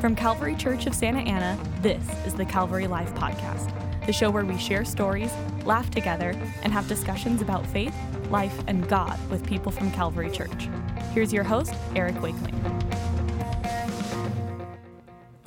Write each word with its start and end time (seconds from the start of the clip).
From 0.00 0.14
Calvary 0.14 0.54
Church 0.54 0.86
of 0.86 0.94
Santa 0.94 1.18
Ana, 1.18 1.58
this 1.82 2.00
is 2.24 2.32
the 2.32 2.44
Calvary 2.44 2.86
Life 2.86 3.12
Podcast, 3.14 3.72
the 4.06 4.12
show 4.12 4.30
where 4.30 4.44
we 4.44 4.56
share 4.56 4.84
stories, 4.84 5.32
laugh 5.64 5.90
together, 5.90 6.36
and 6.62 6.72
have 6.72 6.86
discussions 6.86 7.42
about 7.42 7.66
faith, 7.66 7.94
life, 8.30 8.56
and 8.68 8.88
God 8.88 9.18
with 9.28 9.44
people 9.44 9.72
from 9.72 9.90
Calvary 9.90 10.30
Church. 10.30 10.68
Here's 11.14 11.32
your 11.32 11.42
host, 11.42 11.74
Eric 11.96 12.14
Wakeling. 12.22 12.77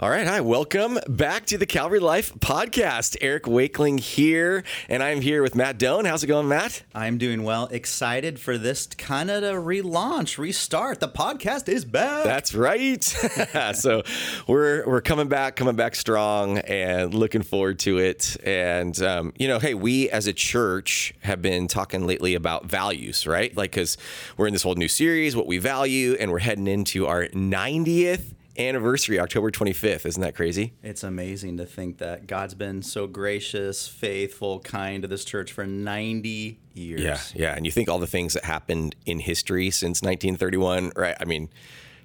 All 0.02 0.10
right, 0.10 0.26
hi, 0.26 0.42
welcome 0.42 0.98
back 1.08 1.46
to 1.46 1.60
the 1.60 1.68
Calvary 1.68 2.00
Life 2.00 2.34
Podcast. 2.40 3.18
Eric 3.22 3.44
Wakeling 3.44 4.00
here, 4.00 4.64
and 4.90 5.04
I'm 5.04 5.22
here 5.22 5.44
with 5.44 5.54
Matt 5.54 5.78
Doan. 5.78 6.06
How's 6.06 6.24
it 6.24 6.28
going, 6.28 6.48
Matt? 6.48 6.82
I'm 6.96 7.20
doing 7.20 7.44
well. 7.44 7.68
Excited 7.68 8.40
for 8.40 8.58
this 8.58 8.88
kind 8.88 9.30
of 9.30 9.44
to 9.44 9.50
relaunch, 9.50 10.40
restart. 10.40 11.02
The 11.02 11.08
podcast 11.08 11.70
is 11.70 11.86
back. 11.86 12.24
That's 12.24 12.56
right. 12.56 13.04
so 13.74 14.02
we're 14.48 14.84
we're 14.88 15.02
coming 15.02 15.28
back, 15.28 15.56
coming 15.56 15.76
back 15.76 15.94
strong, 15.94 16.58
and 16.58 17.14
looking 17.14 17.44
forward 17.44 17.78
to 17.82 18.00
it. 18.00 18.38
And 18.44 19.00
um, 19.04 19.34
you 19.38 19.48
know, 19.48 19.60
hey, 19.60 19.76
we 19.76 20.10
as 20.10 20.26
a 20.26 20.34
church 20.34 21.14
have 21.22 21.44
been 21.44 21.68
talking 21.68 22.08
lately 22.08 22.34
about 22.34 22.66
values, 22.66 23.28
right? 23.28 23.56
Like, 23.56 23.70
because 23.70 23.98
we're 24.36 24.48
in 24.48 24.54
this 24.54 24.64
whole 24.64 24.74
new 24.74 24.88
series, 24.88 25.36
what 25.36 25.46
we 25.46 25.60
value, 25.60 26.18
and 26.20 26.32
we're 26.32 26.40
heading 26.40 26.66
into 26.66 27.06
our 27.06 27.28
90th 27.28 28.34
anniversary, 28.68 29.20
October 29.20 29.52
25th. 29.52 30.06
Isn't 30.06 30.22
that 30.22 30.36
crazy? 30.36 30.74
It's 30.84 31.04
amazing 31.04 31.58
to 31.58 31.66
think 31.66 31.98
that 32.00 32.28
God's 32.28 32.54
been 32.54 32.82
so 32.82 33.08
gracious, 33.08 33.88
faithful, 33.88 34.60
kind 34.60 35.02
to 35.02 35.08
this 35.08 35.26
church 35.26 35.52
for 35.52 35.66
90 35.66 36.60
years. 36.74 37.02
Yeah, 37.02 37.20
yeah. 37.36 37.56
And 37.56 37.66
you 37.66 37.72
think 37.72 37.90
all 37.90 38.00
the 38.00 38.08
things 38.08 38.34
that 38.34 38.46
happened 38.46 38.96
in 39.06 39.20
history 39.20 39.70
since 39.70 40.02
1931, 40.02 40.92
right? 40.96 41.16
I 41.20 41.26
mean, 41.26 41.50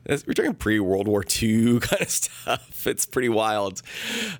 we're 0.08 0.34
talking 0.34 0.54
pre 0.54 0.80
World 0.80 1.08
War 1.08 1.24
II 1.24 1.80
kind 1.80 2.02
of 2.02 2.10
stuff. 2.10 2.86
It's 2.86 3.06
pretty 3.06 3.28
wild. 3.28 3.82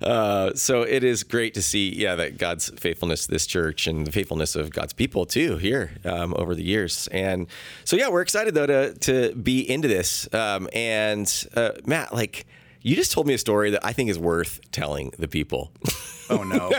Uh, 0.01 0.53
so 0.53 0.83
it 0.83 1.03
is 1.03 1.23
great 1.23 1.53
to 1.55 1.61
see, 1.61 1.93
yeah, 1.93 2.15
that 2.15 2.37
God's 2.37 2.69
faithfulness 2.79 3.25
to 3.25 3.31
this 3.31 3.45
church 3.45 3.87
and 3.87 4.07
the 4.07 4.11
faithfulness 4.11 4.55
of 4.55 4.71
God's 4.71 4.93
people 4.93 5.25
too 5.25 5.57
here 5.57 5.91
um, 6.05 6.33
over 6.37 6.55
the 6.55 6.63
years. 6.63 7.07
And 7.11 7.47
so, 7.83 7.95
yeah, 7.95 8.09
we're 8.09 8.21
excited 8.21 8.53
though 8.53 8.67
to 8.67 8.93
to 8.93 9.35
be 9.35 9.69
into 9.69 9.87
this. 9.87 10.31
Um, 10.33 10.69
and 10.73 11.31
uh, 11.55 11.71
Matt, 11.85 12.13
like 12.13 12.45
you 12.81 12.95
just 12.95 13.11
told 13.11 13.27
me 13.27 13.33
a 13.33 13.37
story 13.37 13.71
that 13.71 13.85
I 13.85 13.93
think 13.93 14.09
is 14.09 14.19
worth 14.19 14.59
telling 14.71 15.13
the 15.17 15.27
people. 15.27 15.71
Oh 16.29 16.43
no. 16.43 16.73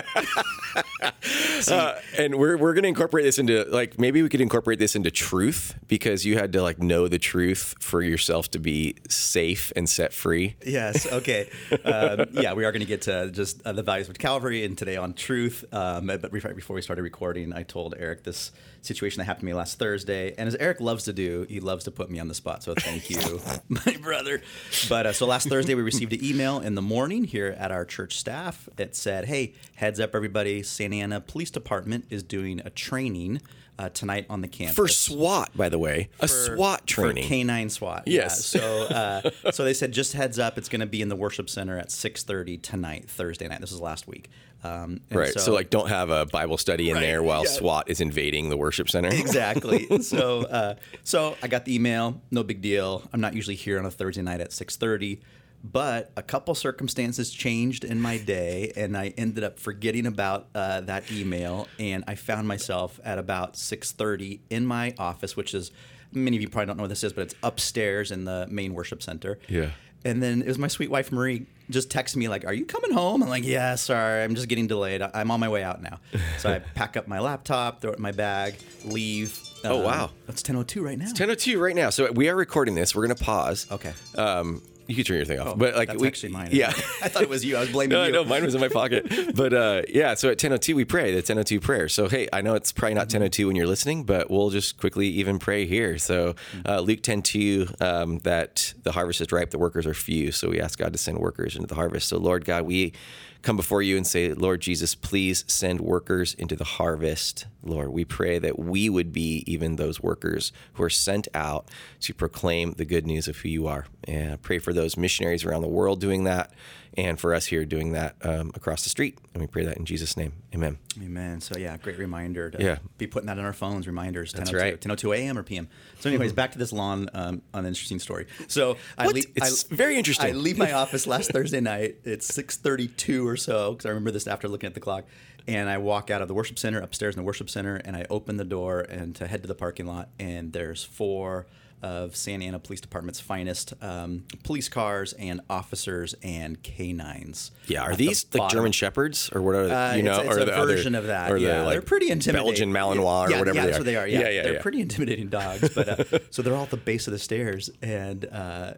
uh, 1.75 1.95
and 2.19 2.35
we're 2.35 2.57
we're 2.57 2.75
going 2.75 2.83
to 2.83 2.89
incorporate 2.89 3.25
this 3.25 3.39
into 3.39 3.65
like 3.65 3.99
maybe 3.99 4.23
we 4.23 4.29
could 4.29 4.41
incorporate 4.41 4.79
this 4.79 4.95
into 4.95 5.11
truth 5.11 5.75
because 5.87 6.25
you 6.27 6.37
had 6.37 6.53
to 6.53 6.63
like 6.63 6.79
know 6.79 7.09
the 7.09 7.19
truth 7.19 7.75
for 7.81 8.03
yourself 8.03 8.51
to 8.51 8.59
be 8.59 8.97
safe 9.09 9.73
and 9.75 9.89
set 9.89 10.13
free. 10.13 10.57
Yes. 10.65 11.11
Okay. 11.11 11.49
um, 11.85 12.27
yeah, 12.33 12.53
we 12.53 12.65
are 12.65 12.73
going 12.73 12.81
to 12.81 12.87
get 12.87 13.03
to 13.03 13.31
just 13.31 13.63
uh, 13.65 13.73
the 13.73 13.83
values 13.83 14.09
of 14.09 14.19
Calvary 14.19 14.65
and 14.65 14.77
today 14.77 14.97
on 14.97 15.15
truth. 15.15 15.65
Um, 15.73 16.07
but 16.07 16.31
before 16.31 16.75
we 16.75 16.83
started 16.83 17.03
recording, 17.03 17.53
I 17.53 17.63
told 17.63 17.95
Eric 17.99 18.25
this 18.25 18.53
situation 18.83 19.19
that 19.19 19.25
happened 19.25 19.41
to 19.41 19.47
me 19.47 19.55
last 19.55 19.79
Thursday, 19.79 20.35
and 20.39 20.47
as 20.47 20.55
Eric 20.57 20.81
loves 20.81 21.05
to 21.05 21.13
do, 21.13 21.47
he 21.49 21.61
loves 21.61 21.85
to 21.85 21.91
put 21.91 22.11
me 22.11 22.21
on 22.21 22.29
the 22.29 22.35
spot. 22.35 22.63
So 22.63 22.75
thank 22.75 23.11
you, 23.11 23.41
my 23.69 23.97
brother. 24.01 24.41
But 24.89 25.07
uh, 25.07 25.13
so 25.13 25.27
last 25.27 25.49
Thursday 25.49 25.75
we 25.75 25.83
received 25.95 26.13
an 26.13 26.25
email 26.25 26.61
in 26.61 26.75
the 26.75 26.83
morning 26.83 27.25
here 27.25 27.55
at 27.59 27.73
our 27.73 27.85
church 27.85 28.17
staff. 28.17 28.69
that 28.77 28.95
said, 28.95 29.25
"Hey, 29.27 29.55
heads 29.77 29.99
up, 30.01 30.15
everybody! 30.15 30.63
Santa 30.63 30.97
Ana 30.97 31.21
Police 31.21 31.51
Department 31.51 32.07
is 32.11 32.23
doing 32.23 32.61
a 32.65 32.71
training." 32.71 33.41
Uh, 33.81 33.89
tonight 33.91 34.27
on 34.29 34.41
the 34.41 34.49
campus 34.49 34.75
for 34.75 34.89
SWAT, 34.89 35.57
by 35.57 35.69
the 35.69 35.79
way, 35.79 36.09
a 36.19 36.27
SWAT 36.27 36.85
training, 36.85 37.23
for 37.23 37.29
canine 37.29 37.71
SWAT. 37.71 38.09
Yes. 38.09 38.53
Yeah. 38.53 38.61
So, 38.61 38.83
uh, 38.87 39.53
so 39.53 39.63
they 39.63 39.73
said 39.73 39.93
just 39.93 40.15
heads 40.15 40.37
up, 40.37 40.59
it's 40.59 40.69
going 40.69 40.81
to 40.81 40.87
be 40.87 41.01
in 41.01 41.09
the 41.09 41.15
worship 41.15 41.49
center 41.49 41.79
at 41.79 41.93
six 41.93 42.25
thirty 42.25 42.59
tonight, 42.59 43.09
Thursday 43.09 43.47
night. 43.47 43.61
This 43.61 43.71
is 43.71 43.81
last 43.81 44.09
week. 44.09 44.31
Um, 44.65 45.01
right. 45.11 45.33
So, 45.33 45.41
so, 45.41 45.53
like, 45.53 45.71
don't 45.71 45.89
have 45.89 46.11
a 46.11 46.27
Bible 46.27 46.59
study 46.59 46.91
in 46.91 46.97
right, 46.97 47.03
there 47.03 47.23
while 47.23 47.45
yeah. 47.45 47.51
SWAT 47.51 47.89
is 47.89 48.01
invading 48.01 48.49
the 48.49 48.57
worship 48.57 48.89
center. 48.91 49.11
Exactly. 49.19 50.03
so, 50.03 50.43
uh, 50.43 50.75
so 51.05 51.37
I 51.43 51.49
got 51.49 51.65
the 51.65 51.75
email. 51.75 52.21
No 52.31 52.43
big 52.43 52.61
deal. 52.61 53.03
I'm 53.13 53.21
not 53.21 53.35
usually 53.35 53.57
here 53.57 53.79
on 53.79 53.85
a 53.85 53.91
Thursday 53.91 54.23
night 54.23 54.41
at 54.41 54.53
six 54.53 54.77
thirty. 54.77 55.21
But 55.63 56.13
a 56.17 56.23
couple 56.23 56.55
circumstances 56.55 57.31
changed 57.31 57.85
in 57.85 58.01
my 58.01 58.19
day, 58.19 58.73
and 58.77 58.97
I 58.97 59.13
ended 59.19 59.43
up 59.43 59.59
forgetting 59.59 60.07
about 60.07 60.47
uh, 60.55 60.83
that 60.83 61.11
email. 61.11 61.67
And 61.79 62.05
I 62.07 62.15
found 62.15 62.47
myself 62.47 63.01
at 63.05 63.19
about 63.19 63.55
6:30 63.55 64.41
in 64.51 64.67
my 64.67 64.95
office, 64.99 65.37
which 65.37 65.55
is 65.55 65.73
many 66.13 66.37
of 66.37 66.43
you 66.43 66.49
probably 66.49 66.67
don't 66.67 66.77
know 66.77 66.85
what 66.85 66.91
this 66.91 67.05
is, 67.05 67.13
but 67.13 67.23
it's 67.23 67.35
upstairs 67.43 68.11
in 68.11 68.25
the 68.25 68.47
main 68.51 68.73
worship 68.73 69.03
center. 69.03 69.39
Yeah. 69.49 69.71
And 70.05 70.23
then 70.23 70.43
it 70.43 70.49
was 70.49 70.59
my 70.59 70.69
sweet 70.69 70.91
wife 70.91 71.11
Marie 71.11 71.47
just 71.71 71.91
texted 71.91 72.17
me 72.17 72.29
like, 72.29 72.45
"Are 72.45 72.53
you 72.53 72.65
coming 72.65 72.93
home?" 72.93 73.23
I'm 73.23 73.29
like, 73.29 73.45
"Yeah, 73.45 73.75
sorry, 73.75 74.23
I'm 74.23 74.37
just 74.37 74.47
getting 74.49 74.69
delayed. 74.69 75.03
I'm 75.03 75.31
on 75.33 75.41
my 75.41 75.49
way 75.49 75.65
out 75.65 75.83
now." 75.83 75.99
So 76.39 76.51
I 76.51 76.59
pack 76.75 76.97
up 76.97 77.09
my 77.09 77.19
laptop, 77.19 77.81
throw 77.81 77.91
it 77.91 77.97
in 77.97 78.03
my 78.03 78.13
bag, 78.13 78.55
leave. 78.85 79.39
Oh 79.65 79.79
um, 79.79 79.85
wow, 79.85 80.11
it's 80.29 80.43
10:02 80.43 80.85
right 80.85 80.97
now. 80.97 81.07
It's 81.11 81.19
10:02 81.19 81.61
right 81.61 81.75
now. 81.75 81.91
So 81.91 82.13
we 82.13 82.29
are 82.29 82.37
recording 82.37 82.77
this. 82.77 82.95
We're 82.95 83.03
gonna 83.03 83.17
pause. 83.17 83.67
Okay. 83.73 83.93
Um, 84.15 84.63
you 84.89 84.95
can 84.95 85.05
turn 85.05 85.17
your 85.19 85.27
thing 85.27 85.39
off. 85.39 85.49
Oh, 85.49 85.55
but 85.55 85.77
like 85.77 85.89
that's 85.89 86.01
we, 86.01 86.09
actually 86.09 86.31
mine. 86.31 86.49
Yeah, 86.51 86.69
I 87.03 87.09
thought 87.09 87.23
it 87.23 87.29
was 87.29 87.45
you. 87.45 87.59
I 87.59 87.61
was 87.61 87.71
blaming 87.71 87.91
no, 87.91 88.07
you. 88.07 88.13
No, 88.13 88.25
mine 88.25 88.43
was 88.43 88.55
in 88.55 88.61
my 88.61 88.69
pocket. 88.69 89.07
but 89.35 89.53
uh, 89.53 89.83
yeah, 89.87 90.15
so 90.15 90.31
at 90.31 90.39
10:02 90.39 90.75
we 90.75 90.87
pray 90.87 91.15
the 91.15 91.23
10:02 91.23 91.61
prayer. 91.61 91.91
So 91.91 92.09
hey, 92.09 92.27
I 92.33 92.41
know 92.41 92.55
it's 92.55 92.73
probably 92.73 92.95
not 92.95 93.09
10:02 93.09 93.21
mm-hmm. 93.21 93.47
when 93.47 93.57
you're 93.57 93.67
listening, 93.67 94.05
but 94.05 94.31
we'll 94.31 94.49
just 94.49 94.79
quickly 94.79 95.07
even 95.09 95.39
pray 95.39 95.67
here. 95.67 95.99
So 95.99 96.33
mm-hmm. 96.33 96.69
uh, 96.69 96.81
Luke 96.81 97.03
10:2 97.03 97.83
um, 97.83 98.19
that 98.21 98.73
the 98.83 98.93
harvest 98.93 99.21
is 99.21 99.31
ripe, 99.31 99.51
the 99.51 99.59
workers 99.59 99.87
are 99.87 99.95
few. 99.95 100.33
So 100.33 100.49
we 100.49 100.59
ask 100.59 100.79
God 100.79 100.95
to 100.95 100.99
send 100.99 101.19
workers 101.19 101.55
into 101.55 101.69
the 101.69 101.75
harvest. 101.75 102.09
So 102.09 102.17
Lord 102.17 102.47
God, 102.47 102.63
we 102.63 102.95
come 103.43 103.57
before 103.57 103.83
you 103.83 103.97
and 103.97 104.07
say, 104.07 104.33
Lord 104.33 104.61
Jesus, 104.61 104.95
please 104.95 105.45
send 105.47 105.81
workers 105.81 106.35
into 106.35 106.57
the 106.57 106.65
harvest. 106.65 107.47
Lord, 107.63 107.91
we 107.91 108.05
pray 108.05 108.39
that 108.39 108.59
we 108.59 108.89
would 108.89 109.13
be 109.13 109.45
even 109.47 109.77
those 109.77 110.03
workers 110.03 110.53
who 110.75 110.83
are 110.83 110.91
sent 110.91 111.29
out 111.35 111.69
to 112.01 112.15
proclaim 112.15 112.73
the 112.73 112.85
good 112.85 113.07
news 113.07 113.29
of 113.29 113.37
who 113.39 113.49
you 113.49 113.67
are. 113.67 113.87
And 114.05 114.33
I 114.33 114.37
pray 114.37 114.59
for 114.59 114.73
those 114.73 114.97
missionaries 114.97 115.45
around 115.45 115.63
the 115.63 115.69
world 115.69 116.01
doing 116.01 116.25
that 116.25 116.53
and 116.99 117.19
for 117.21 117.33
us 117.33 117.47
here 117.47 117.65
doing 117.65 117.93
that 117.93 118.17
um, 118.23 118.51
across 118.55 118.83
the 118.83 118.89
street. 118.89 119.19
And 119.33 119.41
we 119.41 119.47
pray 119.47 119.65
that 119.65 119.77
in 119.77 119.85
Jesus' 119.85 120.17
name. 120.17 120.33
Amen. 120.53 120.79
Amen. 121.01 121.41
So, 121.41 121.57
yeah, 121.57 121.77
great 121.77 121.97
reminder 121.97 122.51
to 122.51 122.63
yeah. 122.63 122.79
be 122.97 123.07
putting 123.07 123.27
that 123.27 123.39
on 123.39 123.45
our 123.45 123.53
phones, 123.53 123.87
reminders. 123.87 124.33
That's 124.33 124.53
right. 124.53 124.81
10.02 124.81 125.17
a.m. 125.17 125.39
or 125.39 125.45
p.m. 125.45 125.69
So, 126.01 126.09
anyways, 126.09 126.33
back 126.33 126.53
to 126.53 126.59
this 126.59 126.73
long, 126.73 127.09
um, 127.15 127.43
uninteresting 127.55 128.01
story. 128.01 128.27
So, 128.49 128.79
I 128.97 129.07
leave. 129.07 129.27
It's 129.37 129.71
I, 129.71 129.75
very 129.77 129.97
interesting. 129.97 130.27
I 130.27 130.33
leave 130.33 130.59
my 130.59 130.73
office 130.73 131.07
last 131.07 131.31
Thursday 131.31 131.61
night. 131.61 131.99
It's 132.03 132.31
6.32 132.33 133.25
or 133.29 133.37
so, 133.37 133.73
because 133.73 133.87
I 133.87 133.91
remember 133.91 134.11
this 134.11 134.27
after 134.27 134.49
looking 134.49 134.67
at 134.67 134.75
the 134.75 134.81
clock. 134.81 135.05
And 135.47 135.71
I 135.71 135.79
walk 135.79 136.11
out 136.11 136.21
of 136.21 136.29
the 136.29 136.35
worship 136.35 136.59
center, 136.59 136.79
upstairs 136.81 137.15
in 137.15 137.23
the 137.23 137.27
worship 137.27 137.49
center, 137.49 137.77
and 137.77 137.97
I 137.97 138.05
open 138.11 138.37
the 138.37 138.45
door 138.45 138.81
and 138.81 139.15
to 139.17 139.27
head 139.27 139.43
to 139.43 139.49
the 139.49 139.55
parking 139.55 139.87
lot, 139.87 140.11
and 140.19 140.53
there's 140.53 140.85
four– 140.85 141.47
of 141.83 142.17
Santa 142.17 142.45
Ana 142.45 142.59
Police 142.59 142.81
Department's 142.81 143.21
finest 143.21 143.75
um, 143.81 144.25
police 144.43 144.69
cars 144.69 145.13
and 145.15 145.41
officers 145.49 146.15
and 146.23 146.63
canines. 146.63 147.51
Yeah, 147.67 147.83
are 147.83 147.95
these 147.95 148.25
the 148.25 148.39
like 148.39 148.51
German 148.51 148.73
Shepherds 148.73 149.31
or 149.33 149.43
what 149.43 149.55
are 149.55 149.71
uh, 149.71 149.95
you 149.95 150.03
know? 150.03 150.21
It's, 150.21 150.29
it's 150.29 150.37
or 150.37 150.41
a 150.41 150.45
the 150.45 150.53
version 150.53 150.95
other, 150.95 151.05
of 151.05 151.09
that. 151.09 151.41
Yeah, 151.41 151.59
the, 151.59 151.65
like, 151.65 151.73
they're 151.75 151.83
pretty 151.83 152.11
intimidating. 152.11 152.47
Belgian 152.47 152.73
Malinois 152.73 153.31
yeah, 153.31 153.37
or 153.37 153.39
whatever. 153.39 153.47
Yeah, 153.47 153.53
they 153.53 153.67
that's 153.67 153.77
are. 153.77 153.81
what 153.81 153.85
they 153.85 153.97
are. 153.97 154.09
Yeah, 154.09 154.21
yeah, 154.21 154.29
yeah 154.29 154.43
they're 154.43 154.53
yeah. 154.55 154.63
pretty 154.63 154.81
intimidating 154.81 155.29
dogs. 155.29 155.69
But 155.75 155.89
uh, 155.89 156.19
so 156.31 156.43
they're 156.43 156.55
all 156.55 156.65
at 156.65 156.71
the 156.71 156.77
base 156.77 157.07
of 157.07 157.13
the 157.13 157.19
stairs, 157.19 157.71
and 157.81 158.25
uh, 158.27 158.75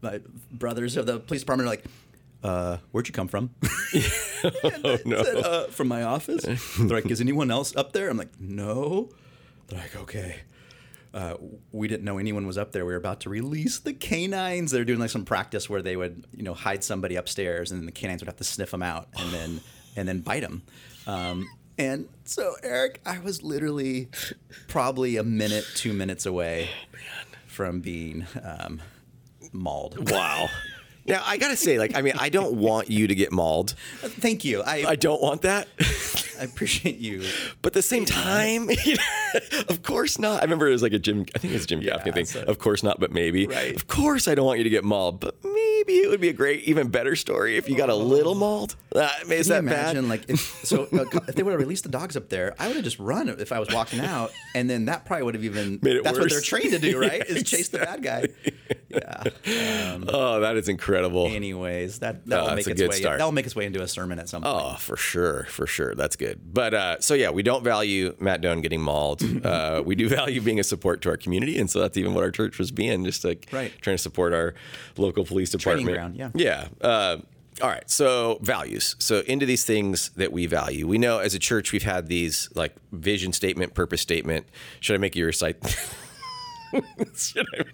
my 0.00 0.20
brothers 0.50 0.96
of 0.96 1.06
the 1.06 1.20
police 1.20 1.42
department 1.42 1.66
are 1.66 1.70
like. 1.70 1.84
Uh, 2.42 2.78
where'd 2.90 3.06
you 3.06 3.14
come 3.14 3.28
from? 3.28 3.50
oh, 3.94 4.98
no. 5.04 5.22
Said, 5.22 5.36
uh, 5.36 5.66
from 5.66 5.88
my 5.88 6.02
office. 6.02 6.44
They're 6.78 6.88
like, 6.88 7.10
is 7.10 7.20
anyone 7.20 7.50
else 7.50 7.74
up 7.76 7.92
there? 7.92 8.08
I'm 8.08 8.16
like, 8.16 8.40
no. 8.40 9.10
They're 9.68 9.78
like, 9.78 9.96
okay 9.96 10.42
uh, 11.14 11.36
we 11.72 11.88
didn't 11.88 12.04
know 12.04 12.18
anyone 12.18 12.46
was 12.46 12.56
up 12.56 12.72
there. 12.72 12.86
We 12.86 12.92
were 12.92 12.98
about 12.98 13.20
to 13.20 13.28
release 13.28 13.78
the 13.78 13.92
canines. 13.92 14.70
They're 14.70 14.84
doing 14.84 14.98
like 14.98 15.10
some 15.10 15.24
practice 15.24 15.68
where 15.68 15.82
they 15.82 15.96
would, 15.96 16.26
you 16.34 16.42
know, 16.42 16.54
hide 16.54 16.82
somebody 16.82 17.16
upstairs, 17.16 17.70
and 17.70 17.80
then 17.80 17.86
the 17.86 17.92
canines 17.92 18.22
would 18.22 18.28
have 18.28 18.36
to 18.36 18.44
sniff 18.44 18.70
them 18.70 18.82
out 18.82 19.08
and 19.18 19.30
then 19.32 19.60
and 19.96 20.08
then 20.08 20.20
bite 20.20 20.40
them. 20.40 20.62
Um, 21.06 21.48
and 21.78 22.08
so, 22.24 22.54
Eric, 22.62 23.00
I 23.04 23.18
was 23.18 23.42
literally 23.42 24.08
probably 24.68 25.16
a 25.16 25.22
minute, 25.22 25.66
two 25.74 25.92
minutes 25.92 26.26
away 26.26 26.70
oh, 26.94 26.98
from 27.46 27.80
being 27.80 28.26
um, 28.42 28.80
mauled. 29.52 30.10
Wow. 30.10 30.48
Now 31.06 31.22
I 31.24 31.36
gotta 31.36 31.56
say, 31.56 31.78
like, 31.78 31.96
I 31.96 32.02
mean, 32.02 32.14
I 32.18 32.28
don't 32.28 32.54
want 32.54 32.90
you 32.90 33.06
to 33.06 33.14
get 33.14 33.32
mauled. 33.32 33.74
Thank 34.00 34.44
you. 34.44 34.62
I 34.62 34.84
I 34.88 34.96
don't 34.96 35.20
want 35.22 35.42
that. 35.42 35.68
I 36.40 36.44
appreciate 36.44 36.98
you, 36.98 37.22
but 37.60 37.68
at 37.70 37.74
the 37.74 37.82
same 37.82 38.04
time, 38.04 38.68
of 39.68 39.82
course 39.82 40.18
not. 40.18 40.40
I 40.40 40.44
remember 40.44 40.66
it 40.68 40.72
was 40.72 40.82
like 40.82 40.92
a 40.92 40.98
Jim. 40.98 41.24
I 41.34 41.38
think 41.38 41.52
it 41.52 41.56
was 41.56 41.64
a 41.64 41.68
Jim 41.68 41.82
Yeah, 41.82 41.98
Gaffigan 41.98 42.14
thing. 42.14 42.24
so- 42.26 42.42
of 42.42 42.58
course 42.58 42.82
not, 42.82 42.98
but 42.98 43.12
maybe. 43.12 43.46
Right. 43.46 43.74
Of 43.76 43.86
course 43.86 44.26
I 44.28 44.34
don't 44.34 44.46
want 44.46 44.58
you 44.58 44.64
to 44.64 44.70
get 44.70 44.82
mauled, 44.84 45.20
but 45.20 45.36
maybe 45.44 45.94
it 45.98 46.08
would 46.10 46.20
be 46.20 46.28
a 46.28 46.32
great, 46.32 46.64
even 46.64 46.88
better 46.88 47.14
story 47.16 47.56
if 47.56 47.68
you 47.68 47.76
got 47.76 47.90
a 47.90 47.94
little 47.94 48.34
mauled. 48.34 48.74
Uh, 48.94 49.08
is 49.28 49.48
Can 49.48 49.66
that 49.66 49.70
bad? 49.72 49.82
imagine, 49.96 50.08
like, 50.08 50.28
if, 50.28 50.40
so 50.64 50.84
uh, 50.92 51.04
if 51.28 51.34
they 51.36 51.42
would 51.42 51.52
have 51.52 51.60
released 51.60 51.84
the 51.84 51.90
dogs 51.90 52.16
up 52.16 52.28
there, 52.28 52.54
I 52.58 52.66
would 52.66 52.74
have 52.76 52.84
just 52.84 52.98
run 52.98 53.28
if 53.28 53.52
I 53.52 53.58
was 53.60 53.68
walking 53.72 54.00
out, 54.00 54.32
and 54.54 54.68
then 54.68 54.86
that 54.86 55.04
probably 55.04 55.24
would 55.24 55.34
have 55.34 55.44
even 55.44 55.78
Made 55.82 55.96
it 55.96 56.04
That's 56.04 56.18
what 56.18 56.28
they're 56.30 56.40
trained 56.40 56.70
to 56.72 56.78
do, 56.78 56.98
right? 57.00 57.22
Yeah, 57.28 57.34
is 57.36 57.42
chase 57.44 57.68
the 57.68 57.78
bad 57.78 58.02
guy. 58.02 58.26
Yeah. 58.92 59.92
Um, 59.94 60.04
Oh, 60.08 60.40
that 60.40 60.56
is 60.56 60.68
incredible. 60.68 61.26
anyways, 61.26 62.00
that 62.00 62.16
Oh, 62.16 62.20
that'll 62.26 62.46
that's 62.48 62.56
make 62.56 62.66
a 62.66 62.70
its 62.72 62.80
good 62.80 62.90
way. 62.90 62.96
start. 62.96 63.18
That'll 63.18 63.32
make 63.32 63.46
its 63.46 63.56
way 63.56 63.64
into 63.66 63.82
a 63.82 63.88
sermon 63.88 64.18
at 64.18 64.28
some 64.28 64.42
point. 64.42 64.54
Oh, 64.54 64.74
for 64.78 64.96
sure, 64.96 65.44
for 65.50 65.66
sure. 65.66 65.94
That's 65.94 66.16
good. 66.16 66.40
But 66.52 66.74
uh, 66.74 67.00
so 67.00 67.14
yeah, 67.14 67.30
we 67.30 67.42
don't 67.42 67.64
value 67.64 68.14
Matt 68.20 68.40
Doan 68.40 68.60
getting 68.60 68.80
mauled. 68.82 69.22
Uh, 69.42 69.82
we 69.84 69.94
do 69.94 70.08
value 70.08 70.40
being 70.40 70.60
a 70.60 70.64
support 70.64 71.02
to 71.02 71.08
our 71.10 71.16
community, 71.16 71.58
and 71.58 71.68
so 71.70 71.80
that's 71.80 71.96
even 71.96 72.14
what 72.14 72.22
our 72.22 72.30
church 72.30 72.58
was 72.58 72.70
being, 72.70 73.04
just 73.04 73.24
like 73.24 73.48
Right. 73.52 73.72
trying 73.80 73.96
to 73.96 74.02
support 74.02 74.32
our 74.32 74.54
local 74.96 75.24
police 75.24 75.50
department. 75.50 75.86
Training 75.88 76.16
ground, 76.16 76.34
yeah, 76.34 76.68
yeah. 76.82 76.86
Uh, 76.86 77.16
all 77.60 77.68
right, 77.68 77.88
so 77.90 78.38
values. 78.40 78.96
So 78.98 79.20
into 79.26 79.44
these 79.46 79.64
things 79.64 80.10
that 80.16 80.32
we 80.32 80.46
value. 80.46 80.86
We 80.86 80.96
know 80.98 81.18
as 81.18 81.34
a 81.34 81.38
church 81.38 81.70
we've 81.72 81.82
had 81.82 82.06
these 82.08 82.48
like 82.54 82.74
vision 82.92 83.32
statement, 83.32 83.74
purpose 83.74 84.00
statement. 84.00 84.46
Should 84.80 84.94
I 84.94 84.98
make 84.98 85.14
you 85.16 85.26
recite? 85.26 85.56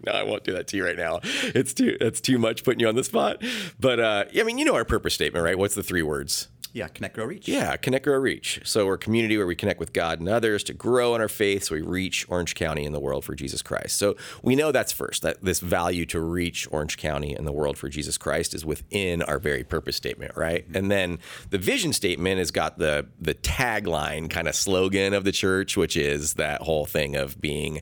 No, 0.07 0.13
I 0.13 0.23
won't 0.23 0.45
do 0.45 0.53
that 0.53 0.69
to 0.69 0.77
you 0.77 0.85
right 0.85 0.97
now. 0.97 1.21
It's 1.23 1.75
too. 1.75 1.97
That's 2.01 2.21
too 2.21 2.39
much 2.39 2.65
putting 2.65 2.81
you 2.81 2.89
on 2.89 2.95
the 2.95 3.05
spot. 3.05 3.43
But 3.79 4.01
uh, 4.01 4.25
I 4.37 4.43
mean, 4.43 4.59
you 4.59 4.65
know 4.65 4.75
our 4.75 4.85
purpose 4.85 5.15
statement, 5.15 5.45
right? 5.45 5.59
What's 5.59 5.75
the 5.75 5.83
three 5.83 6.03
words? 6.03 6.49
Yeah, 6.73 6.89
connect, 6.89 7.15
grow, 7.15 7.25
reach. 7.25 7.49
Yeah, 7.49 7.77
connect, 7.77 8.05
grow, 8.05 8.19
reach. 8.19 8.61
So 8.65 8.87
we're 8.87 8.95
a 8.95 8.99
community 8.99 9.37
where 9.37 9.47
we 9.47 9.57
connect 9.57 9.81
with 9.81 9.93
God 9.93 10.21
and 10.21 10.29
others 10.29 10.63
to 10.65 10.75
grow 10.75 11.15
in 11.15 11.21
our 11.21 11.29
faith, 11.29 11.65
so 11.65 11.75
we 11.75 11.81
reach 11.81 12.27
Orange 12.29 12.55
County 12.55 12.85
and 12.85 12.95
the 12.95 13.01
world 13.01 13.25
for 13.25 13.35
Jesus 13.35 13.63
Christ. 13.63 13.97
So 13.97 14.17
we 14.43 14.55
know 14.55 14.71
that's 14.71 14.93
first. 14.93 15.23
That 15.23 15.43
this 15.43 15.61
value 15.61 16.05
to 16.07 16.21
reach 16.21 16.69
Orange 16.71 16.97
County 16.97 17.35
and 17.35 17.47
the 17.47 17.53
world 17.53 17.79
for 17.79 17.89
Jesus 17.89 18.19
Christ 18.19 18.55
is 18.55 18.65
within 18.65 19.23
our 19.23 19.39
very 19.39 19.65
purpose 19.65 19.97
statement, 19.97 20.37
right? 20.37 20.67
And 20.75 20.91
then 20.91 21.19
the 21.51 21.59
vision 21.59 21.93
statement 21.93 22.39
has 22.39 22.51
got 22.51 22.79
the 22.79 23.07
the 23.19 23.35
tagline 23.35 24.29
kind 24.29 24.47
of 24.47 24.55
slogan 24.55 25.15
of 25.15 25.25
the 25.25 25.33
church, 25.33 25.77
which 25.77 25.97
is 25.97 26.35
that 26.35 26.63
whole 26.63 26.87
thing 26.87 27.17
of 27.17 27.41
being 27.41 27.81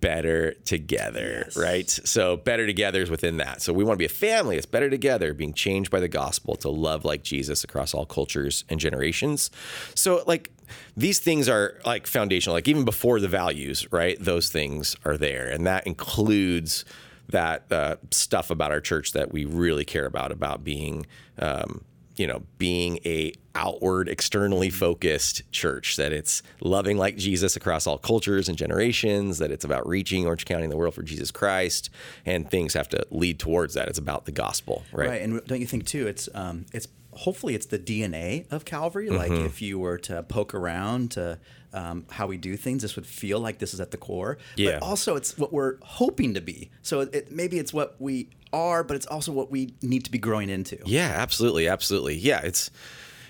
better 0.00 0.52
together, 0.64 1.48
right? 1.56 1.88
So 1.88 2.36
better 2.36 2.66
together 2.66 3.02
is 3.02 3.10
within 3.10 3.38
that. 3.38 3.62
So 3.62 3.72
we 3.72 3.84
want 3.84 3.96
to 3.96 3.98
be 3.98 4.06
a 4.06 4.08
family 4.08 4.56
It's 4.56 4.66
better 4.66 4.90
together, 4.90 5.34
being 5.34 5.54
changed 5.54 5.90
by 5.90 6.00
the 6.00 6.08
gospel 6.08 6.56
to 6.56 6.68
love 6.68 7.04
like 7.04 7.22
Jesus 7.22 7.64
across 7.64 7.94
all 7.94 8.06
cultures 8.06 8.64
and 8.68 8.78
generations. 8.78 9.50
So 9.94 10.22
like 10.26 10.50
these 10.96 11.18
things 11.18 11.48
are 11.48 11.78
like 11.84 12.06
foundational, 12.06 12.54
like 12.54 12.68
even 12.68 12.84
before 12.84 13.20
the 13.20 13.28
values, 13.28 13.90
right? 13.92 14.16
Those 14.20 14.48
things 14.50 14.96
are 15.04 15.16
there. 15.16 15.48
And 15.48 15.66
that 15.66 15.86
includes 15.86 16.84
that 17.28 17.70
uh, 17.70 17.96
stuff 18.10 18.50
about 18.50 18.70
our 18.70 18.80
church 18.80 19.12
that 19.12 19.32
we 19.32 19.44
really 19.44 19.84
care 19.84 20.06
about, 20.06 20.32
about 20.32 20.64
being, 20.64 21.06
um, 21.38 21.84
you 22.18 22.26
know, 22.26 22.42
being 22.58 22.98
a 23.04 23.32
outward, 23.54 24.08
externally 24.08 24.70
focused 24.70 25.42
church. 25.52 25.96
That 25.96 26.12
it's 26.12 26.42
loving 26.60 26.96
like 26.96 27.16
Jesus 27.16 27.56
across 27.56 27.86
all 27.86 27.98
cultures 27.98 28.48
and 28.48 28.56
generations. 28.58 29.38
That 29.38 29.50
it's 29.50 29.64
about 29.64 29.86
reaching 29.88 30.26
Orange 30.26 30.44
County 30.44 30.64
and 30.64 30.72
the 30.72 30.76
world 30.76 30.94
for 30.94 31.02
Jesus 31.02 31.30
Christ, 31.30 31.90
and 32.26 32.50
things 32.50 32.74
have 32.74 32.88
to 32.90 33.06
lead 33.10 33.38
towards 33.38 33.74
that. 33.74 33.88
It's 33.88 33.98
about 33.98 34.24
the 34.24 34.32
gospel, 34.32 34.84
right? 34.92 35.08
Right, 35.08 35.22
and 35.22 35.44
don't 35.46 35.60
you 35.60 35.66
think 35.66 35.86
too? 35.86 36.06
It's 36.06 36.28
um, 36.34 36.66
it's 36.72 36.88
hopefully 37.12 37.54
it's 37.54 37.66
the 37.66 37.78
DNA 37.78 38.50
of 38.52 38.64
Calvary. 38.64 39.10
Like 39.10 39.30
Mm-hmm. 39.30 39.46
if 39.46 39.60
you 39.60 39.78
were 39.78 39.98
to 39.98 40.22
poke 40.22 40.54
around 40.54 41.10
to 41.12 41.38
um, 41.72 42.06
how 42.10 42.26
we 42.26 42.36
do 42.38 42.56
things, 42.56 42.82
this 42.82 42.96
would 42.96 43.06
feel 43.06 43.40
like 43.40 43.58
this 43.58 43.74
is 43.74 43.80
at 43.80 43.90
the 43.90 43.96
core. 43.96 44.38
Yeah. 44.56 44.78
But 44.78 44.82
also, 44.86 45.16
it's 45.16 45.36
what 45.36 45.52
we're 45.52 45.76
hoping 45.82 46.34
to 46.34 46.40
be. 46.40 46.70
So 46.82 47.00
it, 47.00 47.14
it 47.14 47.32
maybe 47.32 47.58
it's 47.58 47.72
what 47.74 47.96
we 48.00 48.30
are, 48.52 48.84
but 48.84 48.96
it's 48.96 49.06
also 49.06 49.32
what 49.32 49.50
we 49.50 49.74
need 49.82 50.04
to 50.04 50.10
be 50.10 50.18
growing 50.18 50.50
into. 50.50 50.78
Yeah, 50.84 51.12
absolutely, 51.16 51.68
absolutely. 51.68 52.16
Yeah, 52.16 52.40
it's 52.42 52.70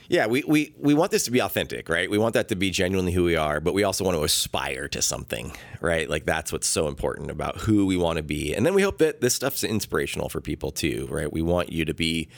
yeah, 0.08 0.26
we, 0.26 0.42
we 0.46 0.74
we 0.78 0.94
want 0.94 1.10
this 1.10 1.24
to 1.24 1.30
be 1.30 1.40
authentic, 1.40 1.90
right? 1.90 2.10
We 2.10 2.16
want 2.16 2.32
that 2.32 2.48
to 2.48 2.56
be 2.56 2.70
genuinely 2.70 3.12
who 3.12 3.24
we 3.24 3.36
are, 3.36 3.60
but 3.60 3.74
we 3.74 3.84
also 3.84 4.04
want 4.04 4.16
to 4.16 4.24
aspire 4.24 4.88
to 4.88 5.02
something, 5.02 5.52
right? 5.82 6.08
Like 6.08 6.24
that's 6.24 6.50
what's 6.50 6.66
so 6.66 6.88
important 6.88 7.30
about 7.30 7.58
who 7.58 7.84
we 7.84 7.98
want 7.98 8.16
to 8.16 8.22
be. 8.22 8.54
And 8.54 8.64
then 8.64 8.72
we 8.72 8.80
hope 8.80 8.98
that 8.98 9.20
this 9.20 9.34
stuff's 9.34 9.62
inspirational 9.62 10.30
for 10.30 10.40
people 10.40 10.70
too, 10.70 11.06
right? 11.10 11.30
We 11.30 11.42
want 11.42 11.72
you 11.72 11.84
to 11.84 11.92
be 11.92 12.28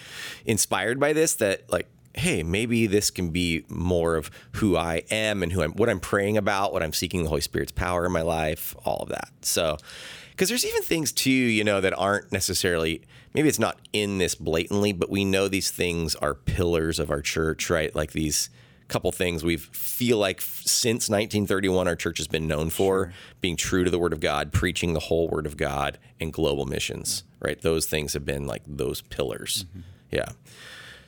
inspired 0.44 0.98
by 0.98 1.12
this 1.12 1.36
that 1.36 1.70
like 1.70 1.86
hey, 2.14 2.42
maybe 2.42 2.88
this 2.88 3.08
can 3.08 3.30
be 3.30 3.64
more 3.68 4.16
of 4.16 4.32
who 4.54 4.76
I 4.76 5.04
am 5.12 5.44
and 5.44 5.52
who 5.52 5.62
I'm 5.62 5.72
what 5.72 5.88
I'm 5.88 6.00
praying 6.00 6.36
about, 6.36 6.72
what 6.72 6.82
I'm 6.82 6.92
seeking 6.92 7.22
the 7.22 7.28
Holy 7.28 7.40
Spirit's 7.40 7.70
power 7.70 8.04
in 8.04 8.10
my 8.10 8.22
life, 8.22 8.74
all 8.84 8.98
of 9.02 9.10
that. 9.10 9.30
So 9.42 9.76
because 10.30 10.48
there's 10.48 10.64
even 10.66 10.82
things 10.82 11.12
too, 11.12 11.30
you 11.30 11.64
know, 11.64 11.80
that 11.80 11.96
aren't 11.98 12.32
necessarily 12.32 13.02
maybe 13.34 13.48
it's 13.48 13.58
not 13.58 13.78
in 13.92 14.18
this 14.18 14.34
blatantly, 14.34 14.92
but 14.92 15.08
we 15.10 15.24
know 15.24 15.48
these 15.48 15.70
things 15.70 16.14
are 16.16 16.34
pillars 16.34 16.98
of 16.98 17.10
our 17.10 17.20
church, 17.22 17.70
right? 17.70 17.94
Like 17.94 18.12
these 18.12 18.50
couple 18.88 19.12
things 19.12 19.44
we 19.44 19.56
feel 19.56 20.18
like 20.18 20.40
since 20.40 21.08
1931 21.08 21.86
our 21.86 21.94
church 21.94 22.18
has 22.18 22.26
been 22.26 22.48
known 22.48 22.68
for 22.68 23.12
being 23.40 23.54
true 23.54 23.84
to 23.84 23.90
the 23.92 24.00
word 24.00 24.12
of 24.12 24.18
god 24.18 24.52
preaching 24.52 24.94
the 24.94 24.98
whole 24.98 25.28
word 25.28 25.46
of 25.46 25.56
god 25.56 25.96
and 26.18 26.32
global 26.32 26.66
missions 26.66 27.22
right? 27.38 27.62
Those 27.62 27.86
things 27.86 28.14
have 28.14 28.24
been 28.24 28.48
like 28.48 28.62
those 28.66 29.00
pillars. 29.00 29.64
Yeah. 30.10 30.30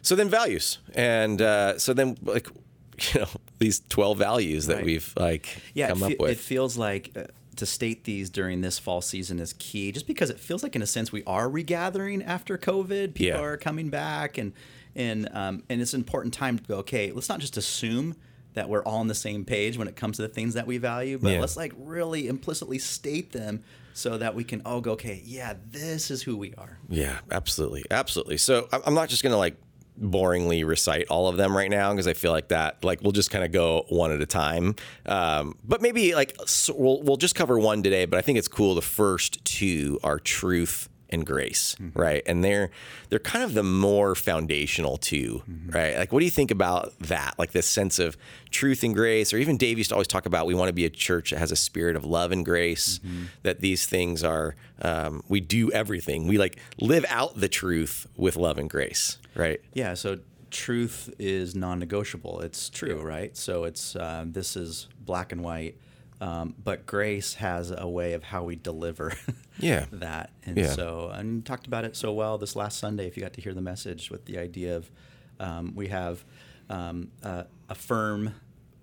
So 0.00 0.14
then 0.14 0.28
values 0.28 0.78
and 0.94 1.42
uh, 1.42 1.76
so 1.76 1.92
then 1.92 2.16
like 2.22 2.46
you 3.14 3.20
know 3.22 3.28
these 3.58 3.82
12 3.88 4.16
values 4.16 4.66
that 4.66 4.76
Right. 4.76 4.84
we've 4.84 5.12
like 5.16 5.48
yeah, 5.74 5.88
come 5.88 6.04
it, 6.04 6.12
up 6.12 6.20
with. 6.20 6.30
it 6.30 6.38
feels 6.38 6.76
like 6.78 7.10
uh, 7.16 7.24
to 7.56 7.66
state 7.66 8.04
these 8.04 8.30
during 8.30 8.60
this 8.62 8.78
fall 8.78 9.00
season 9.00 9.38
is 9.38 9.52
key, 9.58 9.92
just 9.92 10.06
because 10.06 10.30
it 10.30 10.40
feels 10.40 10.62
like, 10.62 10.74
in 10.76 10.82
a 10.82 10.86
sense, 10.86 11.12
we 11.12 11.22
are 11.24 11.48
regathering 11.48 12.22
after 12.22 12.56
COVID. 12.58 13.14
People 13.14 13.38
Yeah. 13.40 13.44
are 13.44 13.56
coming 13.56 13.88
back, 13.90 14.38
and 14.38 14.52
and 14.94 15.28
um, 15.32 15.62
and 15.70 15.80
it's 15.80 15.94
an 15.94 16.00
important 16.00 16.34
time 16.34 16.58
to 16.58 16.64
go. 16.64 16.76
Okay, 16.78 17.12
let's 17.12 17.28
not 17.28 17.40
just 17.40 17.56
assume 17.56 18.14
that 18.54 18.68
we're 18.68 18.82
all 18.82 18.98
on 18.98 19.08
the 19.08 19.14
same 19.14 19.44
page 19.46 19.78
when 19.78 19.88
it 19.88 19.96
comes 19.96 20.16
to 20.16 20.22
the 20.22 20.28
things 20.28 20.52
that 20.54 20.66
we 20.66 20.76
value, 20.76 21.18
but 21.18 21.32
Yeah. 21.32 21.40
let's 21.40 21.56
like 21.56 21.72
really 21.78 22.28
implicitly 22.28 22.78
state 22.78 23.32
them 23.32 23.62
so 23.94 24.18
that 24.18 24.34
we 24.34 24.44
can 24.44 24.60
all 24.66 24.80
go. 24.82 24.92
Okay, 24.92 25.22
yeah, 25.24 25.54
this 25.70 26.10
is 26.10 26.22
who 26.22 26.36
we 26.36 26.52
are. 26.58 26.78
Yeah, 26.90 27.20
absolutely, 27.30 27.84
absolutely. 27.90 28.36
So 28.36 28.68
I'm 28.72 28.92
not 28.94 29.08
just 29.08 29.22
gonna 29.22 29.38
like 29.38 29.56
boringly 30.00 30.66
recite 30.66 31.06
all 31.08 31.28
of 31.28 31.36
them 31.36 31.56
right 31.56 31.70
now 31.70 31.92
because 31.92 32.06
I 32.06 32.14
feel 32.14 32.32
like 32.32 32.48
that 32.48 32.82
like 32.82 33.02
we'll 33.02 33.12
just 33.12 33.30
kind 33.30 33.44
of 33.44 33.52
go 33.52 33.84
one 33.88 34.12
at 34.12 34.20
a 34.20 34.26
time. 34.26 34.74
Um, 35.06 35.56
but 35.64 35.82
maybe 35.82 36.14
like 36.14 36.34
so 36.46 36.74
we'll 36.76 37.02
we'll 37.02 37.16
just 37.16 37.34
cover 37.34 37.58
one 37.58 37.82
today. 37.82 38.04
But 38.04 38.18
I 38.18 38.22
think 38.22 38.38
it's 38.38 38.48
cool. 38.48 38.74
The 38.74 38.82
first 38.82 39.44
two 39.44 39.98
are 40.02 40.18
truth 40.18 40.88
and 41.12 41.24
grace, 41.26 41.76
right? 41.94 42.22
And 42.26 42.42
they're 42.42 42.70
they're 43.08 43.18
kind 43.18 43.44
of 43.44 43.54
the 43.54 43.62
more 43.62 44.14
foundational 44.14 44.96
2 44.96 45.42
right? 45.68 45.96
Like, 45.96 46.12
what 46.12 46.18
do 46.20 46.24
you 46.24 46.30
think 46.30 46.50
about 46.50 46.98
that? 47.00 47.34
Like 47.38 47.52
this 47.52 47.66
sense 47.66 47.98
of 47.98 48.16
truth 48.50 48.82
and 48.82 48.94
grace, 48.94 49.32
or 49.32 49.38
even 49.38 49.56
Dave 49.56 49.78
used 49.78 49.90
to 49.90 49.94
always 49.94 50.08
talk 50.08 50.26
about 50.26 50.46
we 50.46 50.54
want 50.54 50.68
to 50.68 50.72
be 50.72 50.84
a 50.84 50.90
church 50.90 51.30
that 51.30 51.38
has 51.38 51.52
a 51.52 51.56
spirit 51.56 51.96
of 51.96 52.04
love 52.04 52.32
and 52.32 52.44
grace. 52.44 53.00
That 53.42 53.60
these 53.60 53.86
things 53.86 54.24
are 54.24 54.54
um, 54.80 55.22
we 55.28 55.40
do 55.40 55.70
everything. 55.72 56.26
We 56.26 56.38
like 56.38 56.58
live 56.80 57.04
out 57.08 57.38
the 57.38 57.48
truth 57.48 58.06
with 58.16 58.36
love 58.36 58.58
and 58.58 58.68
grace, 58.68 59.18
right? 59.34 59.60
Yeah, 59.74 59.94
so 59.94 60.18
truth 60.50 61.12
is 61.18 61.54
non-negotiable. 61.54 62.40
It's 62.40 62.68
true, 62.68 63.00
right? 63.00 63.36
So 63.36 63.64
it's 63.64 63.96
uh, 63.96 64.24
this 64.26 64.56
is 64.56 64.88
black 65.00 65.32
and 65.32 65.42
white, 65.42 65.76
um, 66.22 66.54
but 66.62 66.86
grace 66.86 67.34
has 67.34 67.72
a 67.76 67.88
way 67.88 68.12
of 68.14 68.22
how 68.22 68.44
we 68.44 68.56
deliver. 68.56 69.12
Yeah. 69.58 69.84
that, 69.92 70.30
and 70.46 70.56
Yeah. 70.56 70.70
so 70.72 71.10
and 71.14 71.36
you 71.36 71.42
talked 71.42 71.66
about 71.66 71.84
it 71.84 71.94
so 71.94 72.12
well 72.12 72.38
this 72.38 72.56
last 72.56 72.78
Sunday. 72.78 73.06
If 73.06 73.16
you 73.16 73.22
got 73.22 73.34
to 73.34 73.40
hear 73.42 73.52
the 73.54 73.60
message 73.60 74.10
with 74.10 74.24
the 74.24 74.38
idea 74.38 74.76
of 74.76 74.90
um, 75.38 75.74
we 75.76 75.88
have 75.88 76.24
um, 76.70 77.10
uh, 77.22 77.44
a 77.68 77.74
firm 77.74 78.34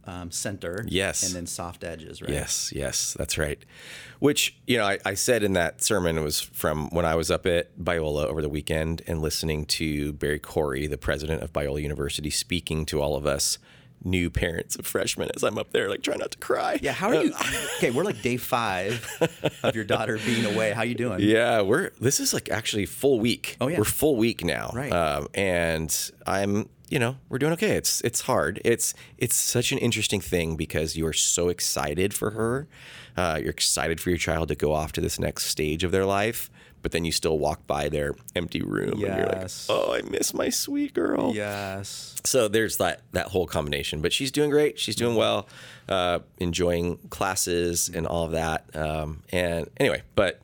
um, 0.06 0.32
center, 0.32 0.86
Yes. 0.88 1.26
and 1.26 1.36
then 1.36 1.48
soft 1.48 1.84
edges, 1.84 2.22
right? 2.22 2.32
Yes, 2.32 2.72
yes, 2.74 3.14
that's 3.18 3.38
right. 3.38 3.60
Which, 4.20 4.58
you 4.68 4.78
know, 4.78 4.86
I, 4.86 5.00
I 5.06 5.14
said 5.16 5.44
in 5.44 5.54
that 5.54 5.82
sermon 5.84 6.18
it 6.18 6.22
was 6.22 6.40
from 6.40 6.90
when 6.92 7.06
I 7.06 7.16
was 7.16 7.30
up 7.32 7.46
at 7.46 7.78
Biola 7.78 8.26
over 8.26 8.42
the 8.42 8.50
weekend 8.50 9.02
and 9.08 9.22
listening 9.22 9.66
to 9.66 10.14
Barry 10.14 10.40
Corey, 10.40 10.88
the 10.88 10.98
president 10.98 11.42
of 11.44 11.52
Biola 11.52 11.82
University, 11.82 12.30
speaking 12.30 12.86
to 12.86 13.02
all 13.02 13.16
of 13.16 13.26
us 13.26 13.58
new 14.04 14.30
parents 14.30 14.76
of 14.76 14.86
freshmen 14.86 15.30
as 15.36 15.44
I'm 15.44 15.58
up 15.58 15.72
there, 15.72 15.90
like 15.90 16.02
trying 16.02 16.20
not 16.20 16.32
to 16.32 16.38
cry. 16.38 16.80
Yeah, 16.82 16.94
how 16.94 17.10
are 17.10 17.24
you? 17.24 17.34
okay, 17.78 17.92
we're 17.92 18.04
like 18.04 18.22
day 18.22 18.38
five 18.38 19.08
of 19.64 19.76
your 19.76 19.84
daughter 19.84 20.18
being 20.26 20.46
away. 20.46 20.72
How 20.72 20.84
you 20.84 20.96
doing? 20.96 21.20
Yeah, 21.22 21.62
we're 21.62 21.92
this 22.00 22.20
is 22.20 22.34
like 22.34 22.50
actually 22.50 22.86
full 22.86 23.20
week. 23.20 23.58
Oh, 23.60 23.68
yeah. 23.68 23.78
we're 23.78 23.84
full 23.84 24.16
week 24.16 24.44
now. 24.44 24.72
Right. 24.74 24.92
um, 24.92 25.28
and 25.34 26.12
I'm 26.26 26.70
you 26.90 27.00
know 27.00 27.18
we're 27.30 27.38
doing 27.38 27.54
okay. 27.54 27.76
It's 27.76 28.02
it's 28.02 28.22
hard. 28.22 28.62
It's 28.66 28.94
it's 29.18 29.36
such 29.36 29.72
an 29.72 29.78
interesting 29.78 30.22
thing 30.22 30.56
because 30.56 30.96
you 30.96 31.06
are 31.06 31.14
so 31.14 31.50
excited 31.50 32.14
for 32.14 32.32
her. 32.32 32.68
Uh, 33.18 33.38
you're 33.42 33.50
excited 33.50 34.00
for 34.00 34.10
your 34.10 34.18
child 34.18 34.48
to 34.48 34.56
go 34.56 34.74
off 34.74 34.92
to 34.94 35.02
this 35.02 35.20
next 35.20 35.46
stage 35.46 35.84
of 35.84 35.92
their 35.92 36.06
life, 36.06 36.50
but 36.82 36.92
then 36.92 37.06
you 37.06 37.12
still 37.12 37.38
walk 37.38 37.66
by 37.68 37.90
their 37.90 38.16
empty 38.36 38.62
room 38.62 38.92
and 38.92 39.00
you're 39.00 39.26
like, 39.26 39.50
oh, 39.70 39.94
I 39.94 40.02
miss 40.02 40.34
my 40.34 40.50
sweet 40.50 40.94
girl. 40.94 41.34
Yes. 41.36 42.16
So 42.24 42.48
there's 42.48 42.78
that 42.78 43.02
that 43.12 43.28
whole 43.28 43.48
combination. 43.48 44.02
But 44.02 44.14
she's 44.14 44.32
doing 44.32 44.50
great. 44.50 44.80
She's 44.80 44.96
doing 44.96 45.16
well, 45.16 45.48
uh, 45.88 46.20
enjoying 46.38 46.98
classes 47.10 47.90
and 47.94 48.08
all 48.08 48.26
of 48.26 48.32
that. 48.32 48.76
Um, 48.76 49.24
and 49.32 49.70
anyway, 49.78 50.04
but 50.16 50.42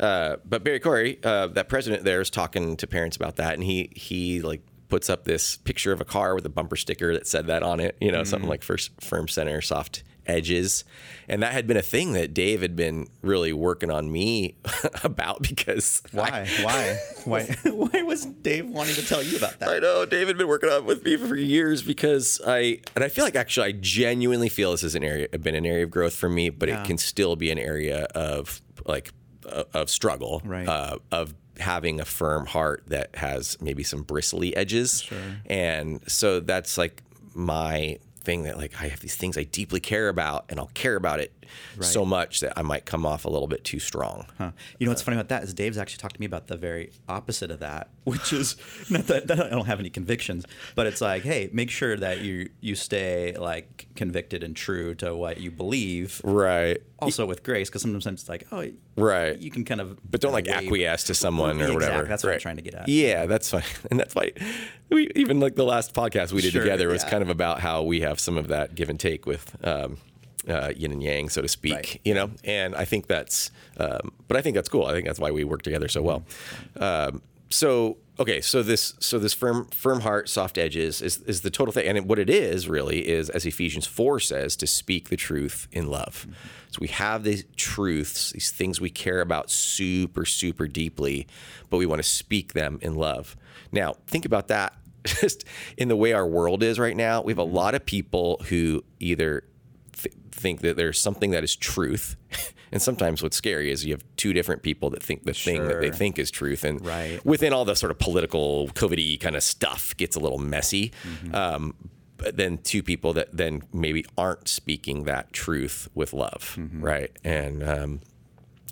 uh, 0.00 0.36
but 0.44 0.64
Barry 0.64 0.80
Corey, 0.80 1.18
uh, 1.24 1.48
that 1.48 1.68
president 1.68 2.04
there, 2.04 2.20
is 2.20 2.30
talking 2.30 2.76
to 2.76 2.86
parents 2.86 3.16
about 3.16 3.36
that, 3.36 3.54
and 3.54 3.64
he 3.64 3.90
he 3.94 4.40
like 4.40 4.62
puts 4.88 5.10
up 5.10 5.24
this 5.24 5.56
picture 5.56 5.92
of 5.92 6.00
a 6.00 6.04
car 6.04 6.34
with 6.34 6.46
a 6.46 6.48
bumper 6.48 6.76
sticker 6.76 7.12
that 7.12 7.26
said 7.26 7.46
that 7.46 7.62
on 7.62 7.80
it. 7.80 7.96
You 8.00 8.12
know, 8.12 8.24
something 8.24 8.48
like 8.48 8.62
first 8.62 8.90
firm 9.00 9.28
center, 9.28 9.60
soft 9.60 10.02
edges. 10.28 10.84
And 11.28 11.42
that 11.42 11.52
had 11.52 11.66
been 11.66 11.76
a 11.76 11.82
thing 11.82 12.12
that 12.12 12.32
Dave 12.32 12.62
had 12.62 12.76
been 12.76 13.08
really 13.22 13.52
working 13.52 13.90
on 13.90 14.10
me 14.12 14.54
about 15.04 15.42
because 15.42 16.02
Why? 16.12 16.46
Why? 16.62 16.98
Why? 17.24 17.56
Why 17.64 18.02
was 18.02 18.24
Dave 18.26 18.66
wanting 18.68 18.94
to 18.94 19.06
tell 19.06 19.22
you 19.22 19.36
about 19.36 19.58
that? 19.60 19.68
I 19.68 19.78
know 19.78 20.06
Dave 20.06 20.28
had 20.28 20.38
been 20.38 20.48
working 20.48 20.70
on 20.70 20.76
it 20.78 20.84
with 20.84 21.04
me 21.04 21.16
for 21.16 21.36
years 21.36 21.82
because 21.82 22.40
I 22.46 22.80
and 22.94 23.04
I 23.04 23.08
feel 23.08 23.24
like 23.24 23.36
actually 23.36 23.66
I 23.68 23.72
genuinely 23.72 24.48
feel 24.48 24.70
this 24.70 24.82
is 24.84 24.94
an 24.94 25.04
area 25.04 25.28
been 25.38 25.54
an 25.54 25.66
area 25.66 25.84
of 25.84 25.90
growth 25.90 26.14
for 26.14 26.28
me, 26.28 26.50
but 26.50 26.68
Yeah. 26.68 26.82
it 26.82 26.86
can 26.86 26.98
still 26.98 27.36
be 27.36 27.50
an 27.50 27.58
area 27.58 28.04
of 28.14 28.60
like 28.86 29.12
uh, 29.46 29.64
of 29.74 29.90
struggle, 29.90 30.40
Right. 30.44 30.68
Uh, 30.68 30.98
of 31.10 31.34
having 31.58 32.00
a 32.00 32.04
firm 32.04 32.46
heart 32.46 32.84
that 32.86 33.16
has 33.16 33.56
maybe 33.60 33.82
some 33.82 34.02
bristly 34.02 34.54
edges, 34.56 35.02
Sure. 35.02 35.18
and 35.46 36.00
so 36.08 36.38
that's 36.40 36.78
like 36.78 37.02
my 37.34 37.98
thing 38.28 38.42
that 38.42 38.58
like 38.58 38.78
I 38.78 38.88
have 38.88 39.00
these 39.00 39.16
things 39.16 39.38
I 39.38 39.44
deeply 39.44 39.80
care 39.80 40.10
about, 40.10 40.44
and 40.50 40.60
I'll 40.60 40.70
care 40.74 40.96
about 40.96 41.18
it 41.18 41.32
so 41.80 42.04
much 42.04 42.40
that 42.40 42.52
I 42.56 42.62
might 42.62 42.84
come 42.86 43.04
off 43.06 43.24
a 43.24 43.30
little 43.30 43.48
bit 43.48 43.64
too 43.64 43.78
strong. 43.78 44.26
Huh. 44.38 44.50
You 44.78 44.86
know 44.86 44.90
what's 44.90 45.02
funny 45.02 45.16
about 45.16 45.28
that 45.28 45.42
is 45.44 45.54
Dave's 45.54 45.78
actually 45.78 45.98
talked 46.00 46.14
to 46.14 46.20
me 46.20 46.26
about 46.26 46.46
the 46.48 46.56
very 46.56 46.90
opposite 47.08 47.50
of 47.50 47.60
that, 47.60 47.88
which 48.04 48.32
is 48.32 48.56
not 48.90 49.06
that, 49.08 49.30
I 49.30 49.48
don't 49.50 49.66
have 49.66 49.80
any 49.80 49.90
convictions, 49.90 50.44
but 50.74 50.86
it's 50.86 51.00
like, 51.00 51.22
hey, 51.22 51.50
make 51.52 51.70
sure 51.70 51.96
that 51.96 52.20
you 52.20 52.50
you 52.60 52.74
stay 52.74 53.36
like 53.36 53.86
convicted 53.94 54.42
and 54.42 54.54
true 54.56 54.94
to 54.96 55.14
what 55.14 55.38
you 55.40 55.50
believe. 55.50 56.20
Right. 56.24 56.78
Also 57.00 57.26
with 57.26 57.44
grace, 57.44 57.68
because 57.68 57.82
sometimes 57.82 58.04
it's 58.06 58.28
like, 58.28 58.44
oh, 58.50 58.66
Right. 58.96 59.38
you 59.38 59.52
can 59.52 59.64
kind 59.64 59.80
of, 59.80 59.96
But 60.10 60.20
don't 60.20 60.32
like 60.32 60.46
wave- 60.46 60.64
acquiesce 60.64 61.04
to 61.04 61.14
someone 61.14 61.50
or 61.60 61.64
Exactly, 61.66 61.74
whatever. 61.76 62.04
that's 62.08 62.24
what 62.24 62.32
I'm 62.32 62.40
trying 62.40 62.56
to 62.56 62.62
get 62.62 62.74
at. 62.74 62.88
Yeah, 62.88 63.26
that's 63.26 63.48
fine, 63.50 63.62
and 63.92 64.00
that's 64.00 64.14
why 64.16 64.32
we 64.90 65.08
even 65.14 65.38
like 65.38 65.54
the 65.54 65.64
last 65.64 65.94
podcast 65.94 66.32
we 66.32 66.40
did 66.42 66.52
Sure, 66.52 66.62
together 66.62 66.88
was 66.88 67.04
yeah. 67.04 67.10
kind 67.10 67.22
of 67.22 67.28
about 67.30 67.60
how 67.60 67.82
we 67.84 68.00
have 68.00 68.18
some 68.18 68.36
of 68.36 68.48
that 68.48 68.74
give 68.74 68.90
and 68.90 68.98
take 68.98 69.26
with 69.26 69.54
um, 69.64 69.98
uh, 70.48 70.72
yin 70.76 70.92
and 70.92 71.02
yang, 71.02 71.28
so 71.28 71.42
to 71.42 71.48
speak. 71.48 71.74
Right. 71.74 72.00
You 72.04 72.14
know, 72.14 72.30
and 72.44 72.74
I 72.74 72.84
think 72.84 73.06
that's, 73.06 73.50
um, 73.78 74.12
but 74.28 74.36
I 74.36 74.42
think 74.42 74.54
that's 74.54 74.68
cool. 74.68 74.86
I 74.86 74.92
think 74.92 75.06
that's 75.06 75.18
why 75.18 75.30
we 75.30 75.44
work 75.44 75.62
together 75.62 75.88
so 75.88 76.02
well. 76.02 76.22
Um, 76.76 77.22
so 77.50 77.96
okay, 78.18 78.40
so 78.40 78.62
this 78.62 78.94
so 78.98 79.18
this 79.18 79.32
firm 79.32 79.66
firm 79.66 80.00
heart, 80.00 80.28
soft 80.28 80.58
edges 80.58 81.00
is 81.00 81.18
is 81.22 81.42
the 81.42 81.50
total 81.50 81.72
thing, 81.72 81.86
and 81.86 81.96
it, 81.96 82.04
what 82.04 82.18
it 82.18 82.28
is 82.28 82.68
really 82.68 83.08
is, 83.08 83.30
as 83.30 83.46
Ephesians 83.46 83.86
four 83.86 84.20
says, 84.20 84.56
to 84.56 84.66
speak 84.66 85.08
the 85.08 85.16
truth 85.16 85.68
in 85.72 85.88
love. 85.88 86.26
So 86.70 86.78
we 86.80 86.88
have 86.88 87.24
these 87.24 87.44
truths, 87.56 88.32
these 88.32 88.50
things 88.50 88.80
we 88.80 88.90
care 88.90 89.20
about 89.20 89.50
super 89.50 90.24
super 90.24 90.68
deeply, 90.68 91.26
but 91.70 91.78
we 91.78 91.86
want 91.86 92.00
to 92.00 92.08
speak 92.08 92.52
them 92.52 92.78
in 92.82 92.94
love. 92.94 93.36
Now 93.72 93.96
think 94.06 94.24
about 94.24 94.48
that. 94.48 94.74
Just 95.04 95.44
in 95.76 95.88
the 95.88 95.96
way 95.96 96.12
our 96.12 96.26
world 96.26 96.62
is 96.62 96.78
right 96.78 96.96
now, 96.96 97.22
we 97.22 97.32
have 97.32 97.38
a 97.38 97.44
lot 97.44 97.74
of 97.74 97.86
people 97.86 98.42
who 98.48 98.84
either 99.00 99.44
th- 100.02 100.14
think 100.32 100.60
that 100.60 100.76
there's 100.76 101.00
something 101.00 101.30
that 101.32 101.44
is 101.44 101.54
truth. 101.56 102.16
And 102.70 102.82
sometimes 102.82 103.22
what's 103.22 103.34
scary 103.34 103.70
is 103.70 103.86
you 103.86 103.94
have 103.94 104.04
two 104.18 104.34
different 104.34 104.62
people 104.62 104.90
that 104.90 105.02
think 105.02 105.24
the 105.24 105.32
thing 105.32 105.66
that 105.68 105.80
they 105.80 105.90
think 105.90 106.18
is 106.18 106.30
truth. 106.30 106.64
And 106.64 106.84
Right. 106.84 107.18
within 107.24 107.54
all 107.54 107.64
the 107.64 107.74
sort 107.74 107.90
of 107.90 107.98
political, 107.98 108.68
COVID 108.74 109.20
kind 109.20 109.36
of 109.36 109.42
stuff 109.42 109.96
gets 109.96 110.16
a 110.16 110.20
little 110.20 110.36
messy. 110.36 110.92
Um, 111.32 111.72
but 112.18 112.36
then 112.36 112.58
two 112.58 112.82
people 112.82 113.14
that 113.14 113.34
then 113.34 113.62
maybe 113.72 114.04
aren't 114.18 114.48
speaking 114.48 115.04
that 115.04 115.32
truth 115.32 115.88
with 115.94 116.12
love. 116.12 116.58
Right. 116.58 117.10
And, 117.24 117.62
um, 117.62 118.00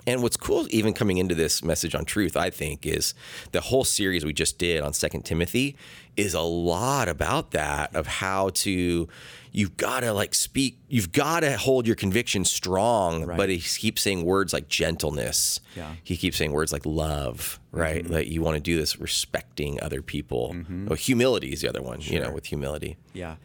and 0.07 0.23
what's 0.23 0.37
cool, 0.37 0.67
even 0.69 0.93
coming 0.93 1.17
into 1.17 1.35
this 1.35 1.65
message 1.65 1.95
on 1.95 2.05
truth, 2.05 2.37
I 2.37 2.51
think, 2.51 2.85
is 2.85 3.15
the 3.53 3.63
whole 3.63 3.83
series 3.85 4.27
we 4.27 4.35
just 4.35 4.59
did 4.59 4.83
on 4.83 4.93
Second 4.93 5.23
Timothy 5.25 5.75
is 6.19 6.35
a 6.35 6.43
lot 6.43 7.09
about 7.09 7.53
that 7.53 7.97
of 7.97 8.07
how 8.07 8.51
to 8.51 9.09
you've 9.57 9.79
got 9.79 10.01
to 10.01 10.13
like 10.13 10.35
speak, 10.35 10.79
you've 10.87 11.13
got 11.13 11.41
to 11.41 11.57
hold 11.57 11.87
your 11.87 11.97
conviction 11.97 12.45
strong. 12.45 13.25
But 13.25 13.49
he 13.49 13.59
keeps 13.59 14.03
saying 14.03 14.23
words 14.23 14.53
like 14.53 14.69
gentleness. 14.69 15.61
Yeah. 15.75 15.95
He 16.05 16.19
keeps 16.19 16.37
saying 16.37 16.53
words 16.53 16.75
like 16.75 16.85
love, 16.85 17.59
right? 17.73 18.07
That 18.07 18.27
you 18.27 18.43
want 18.43 18.57
to 18.57 18.61
do 18.61 18.77
this 18.77 19.01
respecting 19.01 19.83
other 19.83 20.03
people. 20.03 20.55
Oh, 20.91 20.95
humility 20.95 21.55
is 21.55 21.63
the 21.63 21.71
other 21.71 21.81
one, 21.81 22.03
you 22.03 22.21
know, 22.21 22.33
with 22.33 22.45
humility. 22.45 22.99
Yeah. 23.15 23.37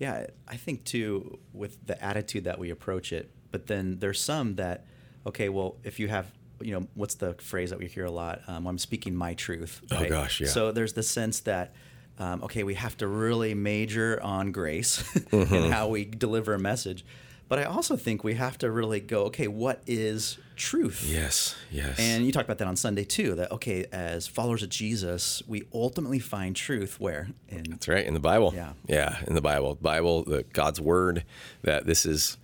Yeah. 0.00 0.26
I 0.48 0.56
think 0.56 0.82
too, 0.82 1.38
with 1.52 1.86
the 1.86 2.02
attitude 2.04 2.42
that 2.42 2.58
we 2.58 2.70
approach 2.70 3.12
it, 3.12 3.30
but 3.52 3.68
then 3.68 4.00
there's 4.00 4.20
some 4.20 4.56
that, 4.56 4.84
okay, 5.28 5.48
well, 5.48 5.76
if 5.84 6.00
you 6.00 6.08
have, 6.08 6.26
you 6.60 6.72
know, 6.72 6.88
what's 6.94 7.14
the 7.14 7.34
phrase 7.34 7.70
that 7.70 7.78
we 7.78 7.86
hear 7.86 8.06
a 8.06 8.10
lot? 8.10 8.40
Um, 8.48 8.66
I'm 8.66 8.78
speaking 8.78 9.14
my 9.14 9.34
truth. 9.34 9.80
Oh, 9.92 10.08
gosh, 10.08 10.40
yeah. 10.40 10.48
So 10.48 10.72
there's 10.72 10.94
the 10.94 11.04
sense 11.04 11.38
that, 11.40 11.72
um, 12.18 12.42
okay, 12.44 12.62
we 12.62 12.74
have 12.74 12.96
to 12.98 13.06
really 13.06 13.54
major 13.54 14.20
on 14.22 14.52
grace 14.52 15.02
Mm-hmm. 15.32 15.54
and 15.54 15.72
how 15.72 15.88
we 15.88 16.04
deliver 16.04 16.54
a 16.54 16.58
message. 16.58 17.04
But 17.48 17.58
I 17.58 17.64
also 17.64 17.96
think 17.96 18.24
we 18.24 18.34
have 18.34 18.56
to 18.58 18.70
really 18.70 19.00
go, 19.00 19.24
okay, 19.24 19.46
what 19.46 19.82
is 19.86 20.38
truth? 20.56 21.04
Yes, 21.06 21.54
yes. 21.70 21.98
And 21.98 22.24
you 22.24 22.32
talked 22.32 22.46
about 22.46 22.56
that 22.58 22.66
on 22.68 22.76
Sunday 22.76 23.04
too. 23.04 23.34
That 23.34 23.50
okay, 23.52 23.84
as 23.92 24.26
followers 24.26 24.62
of 24.62 24.70
Jesus, 24.70 25.42
we 25.46 25.64
ultimately 25.74 26.18
find 26.18 26.56
truth 26.56 26.98
where 26.98 27.28
in 27.48 27.64
That's 27.64 27.88
right 27.88 28.06
in 28.06 28.14
the 28.14 28.20
Bible. 28.20 28.52
Yeah. 28.54 28.72
yeah, 28.86 29.18
in 29.26 29.34
the 29.34 29.42
Bible, 29.42 29.74
Bible, 29.74 30.24
the 30.24 30.44
God's 30.54 30.80
word. 30.80 31.24
That 31.62 31.84
this 31.84 32.06
is, 32.06 32.38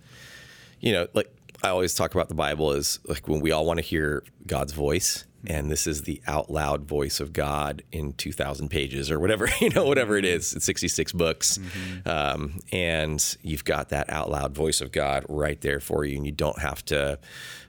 you 0.79 0.91
know, 0.91 1.07
like 1.13 1.33
I 1.63 1.69
always 1.69 1.95
talk 1.95 2.13
about 2.13 2.27
the 2.29 2.35
Bible 2.35 2.73
is 2.73 2.99
like 3.05 3.27
when 3.27 3.39
we 3.39 3.51
all 3.51 3.65
want 3.65 3.77
to 3.79 3.83
hear 3.83 4.23
God's 4.45 4.73
voice, 4.73 5.25
and 5.47 5.71
this 5.71 5.87
is 5.87 6.03
the 6.03 6.21
out 6.27 6.51
loud 6.51 6.83
voice 6.85 7.19
of 7.19 7.33
God 7.33 7.83
in 7.91 8.13
two 8.13 8.31
thousand 8.31 8.69
pages 8.69 9.09
or 9.09 9.19
whatever 9.19 9.47
you 9.61 9.69
know, 9.69 9.85
whatever 9.85 10.17
it 10.17 10.25
is. 10.25 10.53
It's 10.53 10.65
sixty 10.65 10.87
six 10.87 11.11
books, 11.11 11.59
um, 12.05 12.59
and 12.71 13.37
you've 13.41 13.65
got 13.65 13.89
that 13.89 14.09
out 14.09 14.29
loud 14.29 14.53
voice 14.55 14.81
of 14.81 14.91
God 14.91 15.25
right 15.29 15.59
there 15.61 15.79
for 15.79 16.05
you, 16.05 16.17
and 16.17 16.25
you 16.25 16.31
don't 16.31 16.59
have 16.59 16.83
to. 16.85 17.19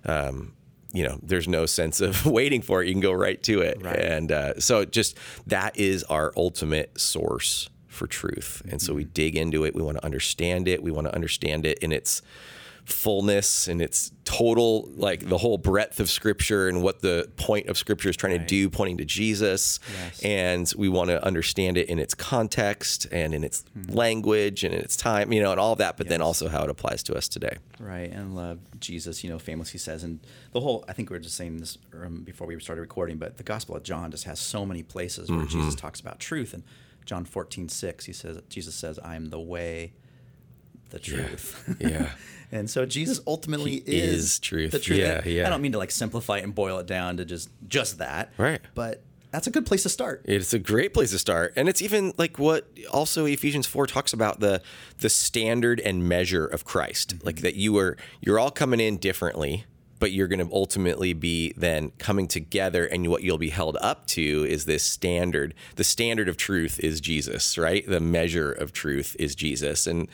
Um, 0.05 0.55
you 0.93 1.05
know, 1.05 1.21
there's 1.23 1.47
no 1.47 1.67
sense 1.67 2.00
of 2.00 2.27
waiting 2.41 2.62
for 2.62 2.83
it. 2.83 2.89
You 2.89 2.95
can 2.95 3.00
go 3.00 3.12
right 3.12 3.41
to 3.45 3.61
it. 3.61 3.81
Right. 3.81 3.97
And 3.97 4.33
uh, 4.33 4.59
so 4.59 4.85
just 4.85 5.17
that 5.47 5.77
is 5.77 6.03
our 6.05 6.33
ultimate 6.37 7.00
source 7.00 7.71
for 7.87 8.07
truth. 8.07 8.62
And 8.69 8.83
so 8.83 8.95
we 8.95 9.05
dig 9.05 9.37
into 9.37 9.65
it. 9.65 9.75
We 9.75 9.83
want 9.83 9.99
to 9.99 10.05
understand 10.05 10.67
it. 10.67 10.83
We 10.83 10.91
want 10.91 11.07
to 11.07 11.15
understand 11.15 11.67
it 11.67 11.79
in 11.79 11.93
its 11.93 12.23
fullness 12.85 13.69
and 13.69 13.81
its 13.83 14.13
total, 14.25 14.89
like 14.95 15.29
the 15.29 15.39
whole 15.39 15.59
breadth 15.59 15.99
of 16.01 16.09
Scripture 16.09 16.69
and 16.69 16.83
what 16.83 17.01
the 17.01 17.29
point 17.37 17.69
of 17.69 17.77
Scripture 17.77 18.09
is 18.09 18.17
trying 18.17 18.39
to 18.39 18.45
do, 18.45 18.71
pointing 18.71 18.99
to 18.99 19.05
Jesus. 19.05 19.81
Yes. 19.93 20.23
And 20.23 20.73
we 20.77 20.89
want 20.89 21.11
to 21.11 21.25
understand 21.25 21.77
it 21.77 21.89
in 21.89 21.99
its 21.99 22.15
context 22.15 23.07
and 23.11 23.35
in 23.35 23.43
its 23.43 23.65
language 23.89 24.63
and 24.65 24.75
in 24.75 24.81
its 24.81 24.97
time, 24.97 25.33
you 25.33 25.43
know, 25.43 25.51
and 25.51 25.61
all 25.61 25.77
that, 25.77 25.97
but 25.97 26.09
then 26.09 26.23
also 26.23 26.49
how 26.49 26.63
it 26.63 26.71
applies 26.71 27.03
to 27.05 27.15
us 27.15 27.29
today. 27.29 27.59
Right, 27.79 28.11
and 28.11 28.37
love 28.37 28.59
Jesus, 28.79 29.25
you 29.25 29.31
know, 29.31 29.39
famously 29.39 29.79
says, 29.79 30.05
and 30.05 30.21
the 30.53 30.61
whole, 30.61 30.85
I 30.89 30.93
think 30.93 31.11
we 31.11 31.17
were 31.17 31.21
just 31.21 31.37
saying 31.37 31.59
this 31.59 31.79
um, 31.95 32.23
before 32.23 32.47
we 32.47 32.59
started 32.61 32.83
recording, 32.83 33.19
but 33.19 33.37
the 33.37 33.43
Gospel 33.43 33.77
of 33.77 33.83
John 33.83 34.11
just 34.11 34.25
has 34.25 34.39
so 34.39 34.65
many 34.65 34.83
places 34.83 35.31
where 35.31 35.47
Jesus 35.47 35.75
talks 35.75 36.01
about 36.01 36.21
truth. 36.21 36.55
And 36.55 36.63
John 37.05 37.25
14, 37.25 37.69
6, 37.69 38.05
he 38.05 38.13
says, 38.13 38.39
Jesus 38.49 38.75
says, 38.75 38.99
I 39.01 39.17
am 39.17 39.31
the 39.31 39.41
way, 39.41 39.93
the 40.90 40.99
truth. 40.99 41.76
Yeah. 41.80 42.11
and 42.52 42.68
so 42.68 42.85
Jesus 42.85 43.20
ultimately 43.26 43.75
is, 43.75 44.25
is 44.25 44.38
truth. 44.38 44.73
The 44.73 44.78
truth. 44.78 44.99
Yeah, 44.99 45.25
yeah. 45.25 45.47
I 45.47 45.50
don't 45.50 45.62
mean 45.62 45.73
to 45.73 45.78
like 45.78 45.90
simplify 45.90 46.38
it 46.38 46.44
and 46.44 46.54
boil 46.54 46.78
it 46.78 46.87
down 46.87 47.16
to 47.18 47.25
just 47.25 47.49
just 47.68 47.99
that. 47.99 48.32
Right. 48.37 48.61
But 48.75 49.02
that's 49.30 49.47
a 49.47 49.50
good 49.50 49.66
place 49.66 49.85
to 49.85 49.88
start. 49.88 50.23
It's 50.25 50.52
a 50.52 50.59
great 50.59 50.92
place 50.92 51.12
to 51.12 51.18
start, 51.18 51.52
and 51.56 51.68
it's 51.68 51.80
even 51.82 52.12
like 52.18 52.38
what 52.38 52.68
also 52.92 53.26
Ephesians 53.26 53.66
four 53.66 53.87
talks 53.87 54.12
about 54.12 54.40
the 54.40 54.61
the 54.99 55.09
standard 55.09 55.80
and 55.80 56.09
measure 56.09 56.47
of 56.47 56.64
Christ, 56.64 57.16
mm-hmm. 57.16 57.26
like 57.26 57.40
that 57.42 57.54
you 57.54 57.76
are 57.78 57.97
you're 58.20 58.38
all 58.38 58.50
coming 58.50 58.80
in 58.80 58.97
differently, 58.97 59.66
but 60.00 60.11
you're 60.11 60.26
going 60.26 60.44
to 60.44 60.52
ultimately 60.52 61.12
be 61.12 61.52
then 61.56 61.92
coming 61.99 62.26
together, 62.26 62.85
and 62.87 63.06
what 63.09 63.23
you'll 63.23 63.38
be 63.38 63.50
held 63.50 63.76
up 63.80 64.06
to 64.09 64.44
is 64.49 64.64
this 64.64 64.82
standard. 64.82 65.54
The 65.76 65.85
standard 65.85 66.28
of 66.28 66.37
truth 66.37 66.80
is 66.80 67.00
Jesus, 67.00 67.56
right? 67.56 67.87
The 67.87 68.00
measure 68.00 68.50
of 68.50 68.73
truth 68.73 69.14
is 69.20 69.37
Jesus, 69.37 69.87
and 69.87 70.09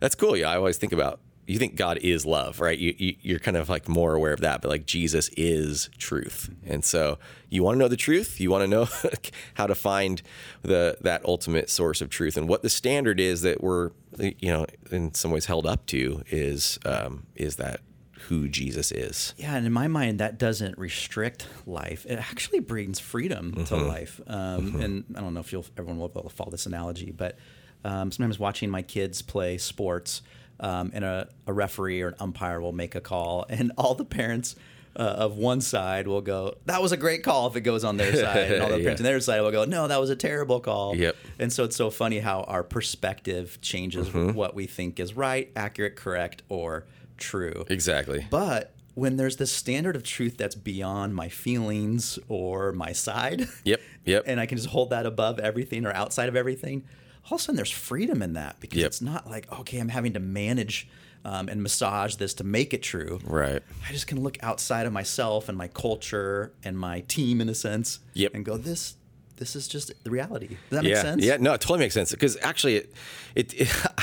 that's 0.00 0.14
cool. 0.14 0.36
Yeah, 0.36 0.50
I 0.50 0.56
always 0.56 0.76
think 0.78 0.92
about 0.92 1.20
you 1.46 1.58
think 1.58 1.74
God 1.74 1.98
is 1.98 2.24
love, 2.24 2.60
right? 2.60 2.78
You, 2.78 2.94
you 2.96 3.16
you're 3.22 3.38
kind 3.40 3.56
of 3.56 3.68
like 3.68 3.88
more 3.88 4.14
aware 4.14 4.32
of 4.32 4.40
that, 4.40 4.62
but 4.62 4.68
like 4.68 4.86
Jesus 4.86 5.28
is 5.36 5.88
truth, 5.98 6.48
and 6.66 6.84
so 6.84 7.18
you 7.48 7.62
want 7.64 7.74
to 7.74 7.78
know 7.80 7.88
the 7.88 7.96
truth. 7.96 8.40
You 8.40 8.50
want 8.50 8.62
to 8.62 8.68
know 8.68 8.88
how 9.54 9.66
to 9.66 9.74
find 9.74 10.22
the 10.62 10.96
that 11.00 11.24
ultimate 11.24 11.68
source 11.70 12.00
of 12.00 12.08
truth, 12.10 12.36
and 12.36 12.48
what 12.48 12.62
the 12.62 12.70
standard 12.70 13.18
is 13.18 13.42
that 13.42 13.62
we're 13.62 13.90
you 14.18 14.50
know 14.52 14.66
in 14.92 15.12
some 15.14 15.30
ways 15.32 15.46
held 15.46 15.66
up 15.66 15.86
to 15.86 16.22
is 16.30 16.78
um, 16.84 17.26
is 17.34 17.56
that 17.56 17.80
who 18.28 18.46
Jesus 18.48 18.92
is. 18.92 19.34
Yeah, 19.38 19.56
and 19.56 19.66
in 19.66 19.72
my 19.72 19.88
mind, 19.88 20.20
that 20.20 20.38
doesn't 20.38 20.78
restrict 20.78 21.48
life. 21.66 22.06
It 22.08 22.16
actually 22.18 22.60
brings 22.60 23.00
freedom 23.00 23.52
to 23.64 23.74
Mm-hmm. 23.74 23.88
life. 23.88 24.20
Um, 24.26 24.80
And 24.80 25.04
I 25.16 25.20
don't 25.20 25.34
know 25.34 25.40
if 25.40 25.50
you'll 25.52 25.66
everyone 25.76 25.98
will 25.98 26.10
to 26.10 26.28
follow 26.28 26.50
this 26.50 26.66
analogy, 26.66 27.10
but 27.10 27.36
um, 27.84 28.10
sometimes 28.12 28.38
watching 28.38 28.70
my 28.70 28.82
kids 28.82 29.22
play 29.22 29.58
sports, 29.58 30.22
um, 30.60 30.90
and 30.94 31.04
a, 31.04 31.28
a 31.46 31.52
referee 31.52 32.02
or 32.02 32.08
an 32.08 32.14
umpire 32.20 32.60
will 32.60 32.72
make 32.72 32.94
a 32.94 33.00
call, 33.00 33.46
and 33.50 33.72
all 33.78 33.94
the 33.94 34.04
parents. 34.04 34.56
Uh, 34.96 35.02
of 35.02 35.36
one 35.38 35.60
side 35.60 36.08
will 36.08 36.20
go, 36.20 36.52
that 36.66 36.82
was 36.82 36.90
a 36.90 36.96
great 36.96 37.22
call 37.22 37.46
if 37.46 37.54
it 37.54 37.60
goes 37.60 37.84
on 37.84 37.96
their 37.96 38.12
side, 38.24 38.50
and 38.50 38.60
all 38.60 38.68
the 38.68 38.76
Yeah. 38.78 38.82
parents 38.82 39.00
on 39.00 39.04
their 39.04 39.20
side 39.20 39.40
will 39.40 39.52
go, 39.52 39.64
no, 39.64 39.86
that 39.86 40.00
was 40.00 40.10
a 40.10 40.16
terrible 40.16 40.58
call. 40.58 40.96
Yep. 40.96 41.14
And 41.38 41.52
so 41.52 41.62
it's 41.62 41.76
so 41.76 41.90
funny 41.90 42.18
how 42.18 42.40
our 42.42 42.64
perspective 42.64 43.60
changes 43.62 44.08
Mm-hmm. 44.08 44.32
what 44.36 44.56
we 44.56 44.66
think 44.66 44.98
is 44.98 45.14
right, 45.14 45.48
accurate, 45.54 45.94
correct, 45.94 46.42
or 46.48 46.86
true. 47.18 47.64
Exactly. 47.70 48.26
But 48.30 48.74
when 48.94 49.16
there's 49.16 49.36
this 49.36 49.52
standard 49.52 49.94
of 49.94 50.02
truth 50.02 50.36
that's 50.36 50.56
beyond 50.56 51.14
my 51.14 51.28
feelings 51.28 52.18
or 52.28 52.72
my 52.72 52.90
side, 52.90 53.46
Yep. 53.62 53.80
Yep. 54.06 54.24
and 54.26 54.40
I 54.40 54.46
can 54.46 54.58
just 54.58 54.70
hold 54.70 54.90
that 54.90 55.06
above 55.06 55.38
everything 55.38 55.86
or 55.86 55.92
outside 55.92 56.28
of 56.28 56.34
everything, 56.34 56.82
all 57.30 57.36
of 57.36 57.40
a 57.40 57.44
sudden 57.44 57.56
there's 57.56 57.70
freedom 57.70 58.22
in 58.22 58.32
that 58.34 58.58
because 58.60 58.78
Yep. 58.80 58.86
it's 58.86 59.00
not 59.02 59.28
like, 59.30 59.50
okay, 59.60 59.78
I'm 59.78 59.88
having 59.88 60.12
to 60.14 60.20
manage 60.20 60.88
um, 61.24 61.48
and 61.48 61.62
massage 61.62 62.14
this 62.16 62.32
to 62.34 62.44
make 62.44 62.72
it 62.74 62.82
true. 62.82 63.20
right. 63.24 63.62
I 63.88 63.92
just 63.92 64.06
can 64.06 64.20
look 64.22 64.38
outside 64.42 64.86
of 64.86 64.92
myself 64.92 65.48
and 65.50 65.56
my 65.58 65.68
culture 65.68 66.52
and 66.64 66.78
my 66.78 67.00
team 67.00 67.40
in 67.40 67.48
a 67.48 67.54
sense 67.54 67.98
Yep. 68.14 68.34
and 68.34 68.44
go, 68.44 68.56
this 68.56 68.96
this 69.36 69.56
is 69.56 69.68
just 69.68 69.92
the 70.04 70.10
reality. 70.10 70.48
Does 70.48 70.56
that 70.70 70.84
make 70.84 70.96
sense? 70.96 71.24
Yeah, 71.24 71.38
no, 71.40 71.54
it 71.54 71.62
totally 71.62 71.78
makes 71.78 71.94
sense. 71.94 72.10
Because 72.10 72.36
actually, 72.42 72.76
it, 72.76 72.92
it, 73.34 73.54
it 73.54 73.68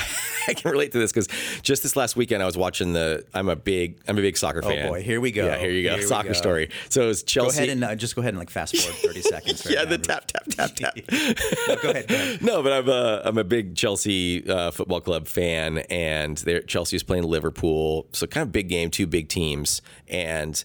I 0.48 0.54
can 0.54 0.70
relate 0.70 0.92
to 0.92 0.98
this 0.98 1.12
because 1.12 1.28
just 1.62 1.82
this 1.82 1.94
last 1.96 2.16
weekend 2.16 2.42
I 2.42 2.46
was 2.46 2.56
watching 2.56 2.92
the. 2.92 3.24
I'm 3.34 3.48
a 3.48 3.56
big, 3.56 3.98
I'm 4.08 4.18
a 4.18 4.22
big 4.22 4.36
soccer 4.36 4.62
fan. 4.62 4.86
Oh, 4.86 4.90
boy, 4.90 5.02
here 5.02 5.20
we 5.20 5.30
go. 5.30 5.46
Yeah, 5.46 5.58
here 5.58 5.70
you 5.70 5.88
go. 5.88 5.96
Here 5.96 6.06
soccer 6.06 6.28
go. 6.28 6.34
story. 6.34 6.70
So 6.88 7.02
it 7.02 7.06
was 7.06 7.22
Go 7.22 7.26
Chelsea. 7.26 7.58
ahead 7.58 7.68
and 7.70 7.84
uh, 7.84 7.94
just 7.94 8.14
go 8.16 8.20
ahead 8.20 8.30
and 8.34 8.38
like 8.38 8.50
fast 8.50 8.76
forward 8.76 8.96
30 8.98 9.20
seconds. 9.22 9.66
right 9.66 9.74
yeah, 9.74 9.84
now. 9.84 9.90
the 9.90 9.98
tap, 9.98 10.26
tap, 10.26 10.44
tap, 10.48 10.74
tap. 10.74 10.98
No, 11.68 11.76
go 11.76 11.90
ahead. 11.90 12.08
Go 12.08 12.14
ahead. 12.14 12.42
No, 12.42 12.62
but 12.62 12.72
I'm 12.72 12.88
a 12.88 13.22
I'm 13.24 13.38
a 13.38 13.44
big 13.44 13.74
Chelsea 13.76 14.48
uh, 14.48 14.70
football 14.70 15.00
club 15.00 15.28
fan, 15.28 15.78
and 15.90 16.42
Chelsea 16.66 16.96
is 16.96 17.02
playing 17.02 17.24
Liverpool, 17.24 18.06
so 18.12 18.26
kind 18.26 18.42
of 18.42 18.52
big 18.52 18.68
game, 18.68 18.90
two 18.90 19.06
big 19.06 19.28
teams, 19.28 19.82
and 20.08 20.64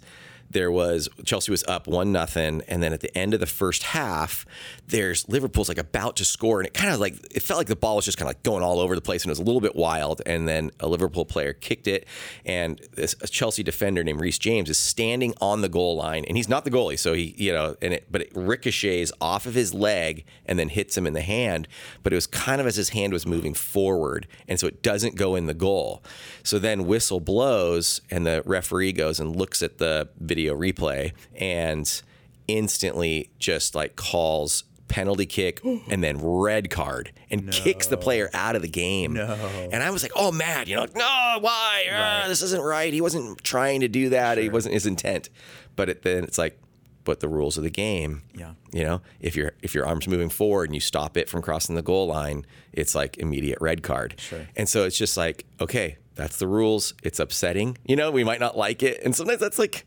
there 0.54 0.72
was 0.72 1.10
Chelsea 1.26 1.52
was 1.52 1.64
up 1.66 1.88
one 1.88 2.12
nothing, 2.12 2.62
and 2.68 2.82
then 2.82 2.94
at 2.94 3.02
the 3.02 3.16
end 3.18 3.34
of 3.34 3.40
the 3.40 3.46
first 3.46 3.84
half, 3.84 4.46
there's 4.88 5.28
Liverpool's 5.28 5.68
like 5.68 5.78
about 5.78 6.16
to 6.18 6.26
score, 6.26 6.60
and 6.60 6.68
it 6.68 6.74
kind 6.74 6.94
of 6.94 7.00
like 7.00 7.16
it 7.32 7.42
felt 7.42 7.58
like 7.58 7.68
the 7.68 7.76
ball 7.76 7.98
was 7.98 8.06
just 8.06 8.18
kind 8.18 8.30
of 8.30 8.36
like 8.36 8.44
going 8.44 8.64
all 8.64 8.80
over 8.80 8.96
the 8.96 9.02
place, 9.02 9.24
and 9.24 9.30
it 9.30 9.34
was 9.34 9.40
a 9.40 9.44
little 9.44 9.62
bit 9.62 9.76
wild, 9.76 10.22
and 10.26 10.48
then 10.48 10.72
a 10.80 10.88
Liverpool 10.88 11.26
player 11.26 11.54
kicked 11.54 11.88
it, 11.88 12.08
and 12.46 12.82
this 12.94 13.16
a 13.22 13.28
Chelsea 13.28 13.64
defender 13.64 14.04
named 14.04 14.20
Reece 14.20 14.38
James 14.38 14.70
is 14.70 14.78
standing 14.78 15.34
on 15.42 15.62
the 15.62 15.70
goal 15.70 15.96
line, 15.96 16.26
and 16.26 16.38
he's 16.38 16.50
not 16.50 16.66
the 16.66 16.72
goalie, 16.72 17.00
so 17.00 17.14
he 17.14 17.36
you 17.38 17.52
know, 17.52 17.76
and 17.82 17.94
it 17.94 18.08
but 18.12 18.22
it 18.22 18.32
ricochets 18.34 19.12
off 19.20 19.46
of 19.46 19.54
his 19.54 19.74
leg 19.74 20.26
and 20.46 20.58
then 20.58 20.70
hits 20.70 20.98
him 20.98 21.08
in 21.08 21.14
the 21.14 21.22
hand, 21.22 21.68
but 22.04 22.14
it 22.14 22.16
was 22.16 22.28
kind 22.28 22.62
of 22.62 22.68
as 22.68 22.76
his 22.76 22.90
hand 22.90 23.14
was 23.14 23.26
moving 23.26 23.54
forward, 23.54 24.28
and 24.48 24.60
so 24.60 24.68
it 24.68 24.82
doesn't 24.82 25.16
go 25.16 25.36
in 25.36 25.46
the 25.46 25.54
goal. 25.54 26.04
So 26.44 26.60
then 26.60 26.86
whistle 26.86 27.20
blows, 27.20 28.02
and 28.12 28.26
the 28.26 28.44
referee 28.46 28.94
goes 28.94 29.20
and 29.20 29.36
looks 29.36 29.64
at 29.64 29.78
the 29.78 30.10
video 30.20 30.43
replay 30.52 31.14
and 31.36 32.02
instantly 32.48 33.32
just 33.40 33.76
like 33.76 33.96
calls 33.96 34.64
penalty 34.88 35.26
kick 35.26 35.60
and 35.90 36.04
then 36.04 36.18
red 36.22 36.70
card 36.70 37.12
and 37.32 37.52
kicks 37.52 37.88
the 37.88 37.98
player 37.98 38.30
out 38.34 38.56
of 38.56 38.62
the 38.62 38.68
game. 38.68 39.14
No. 39.14 39.38
And 39.72 39.82
I 39.82 39.90
was 39.90 40.04
like, 40.04 40.12
oh, 40.16 40.32
mad, 40.32 40.68
you 40.68 40.76
know, 40.76 40.82
like, 40.82 40.96
no, 40.96 41.38
why? 41.40 41.86
Ah, 41.92 42.26
this 42.28 42.42
isn't 42.42 42.62
right. 42.62 42.94
He 42.94 43.02
wasn't 43.02 43.44
trying 43.44 43.82
to 43.82 43.88
do 43.88 44.10
that. 44.10 44.38
It 44.38 44.52
wasn't 44.52 44.74
his 44.74 44.86
intent. 44.86 45.30
But 45.76 45.90
it, 45.90 46.02
then 46.04 46.24
it's 46.24 46.38
like, 46.38 46.60
but 47.04 47.20
the 47.20 47.28
rules 47.28 47.58
of 47.58 47.64
the 47.64 47.70
game. 47.70 48.24
Yeah. 48.34 48.54
You 48.72 48.84
know, 48.84 49.02
if 49.20 49.36
your 49.36 49.54
if 49.62 49.76
your 49.76 49.86
arm's 49.86 50.08
moving 50.08 50.30
forward 50.30 50.70
and 50.70 50.76
you 50.76 50.80
stop 50.80 51.18
it 51.18 51.28
from 51.28 51.42
crossing 51.42 51.76
the 51.76 51.82
goal 51.82 52.08
line, 52.08 52.46
it's 52.72 52.96
like 52.96 53.18
immediate 53.18 53.58
red 53.60 53.84
card. 53.84 54.16
Sure. 54.20 54.48
And 54.56 54.70
so 54.70 54.86
it's 54.86 54.98
just 54.98 55.18
like, 55.18 55.46
okay, 55.60 55.98
that's 56.16 56.38
the 56.38 56.48
rules. 56.48 56.94
It's 57.04 57.20
upsetting. 57.20 57.78
You 57.86 57.96
know, 57.96 58.12
we 58.12 58.24
might 58.24 58.40
not 58.40 58.58
like 58.58 58.84
it. 58.84 59.02
And 59.04 59.16
sometimes 59.16 59.40
that's 59.40 59.60
like 59.60 59.86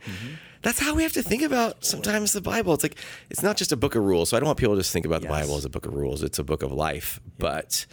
that's 0.66 0.80
how 0.80 0.94
we 0.94 1.04
have 1.04 1.12
to 1.12 1.22
think 1.22 1.42
about 1.42 1.84
sometimes 1.84 2.32
the 2.32 2.40
Bible. 2.40 2.74
It's 2.74 2.82
like 2.82 2.96
it's 3.30 3.40
not 3.40 3.56
just 3.56 3.70
a 3.70 3.76
book 3.76 3.94
of 3.94 4.02
rules. 4.02 4.30
So 4.30 4.36
I 4.36 4.40
don't 4.40 4.48
want 4.48 4.58
people 4.58 4.74
to 4.74 4.80
just 4.80 4.92
think 4.92 5.06
about 5.06 5.22
the 5.22 5.28
Bible 5.28 5.56
as 5.56 5.64
a 5.64 5.68
book 5.68 5.86
of 5.86 5.94
rules. 5.94 6.24
It's 6.24 6.40
a 6.40 6.44
book 6.44 6.64
of 6.64 6.72
life. 6.72 7.20
But 7.38 7.86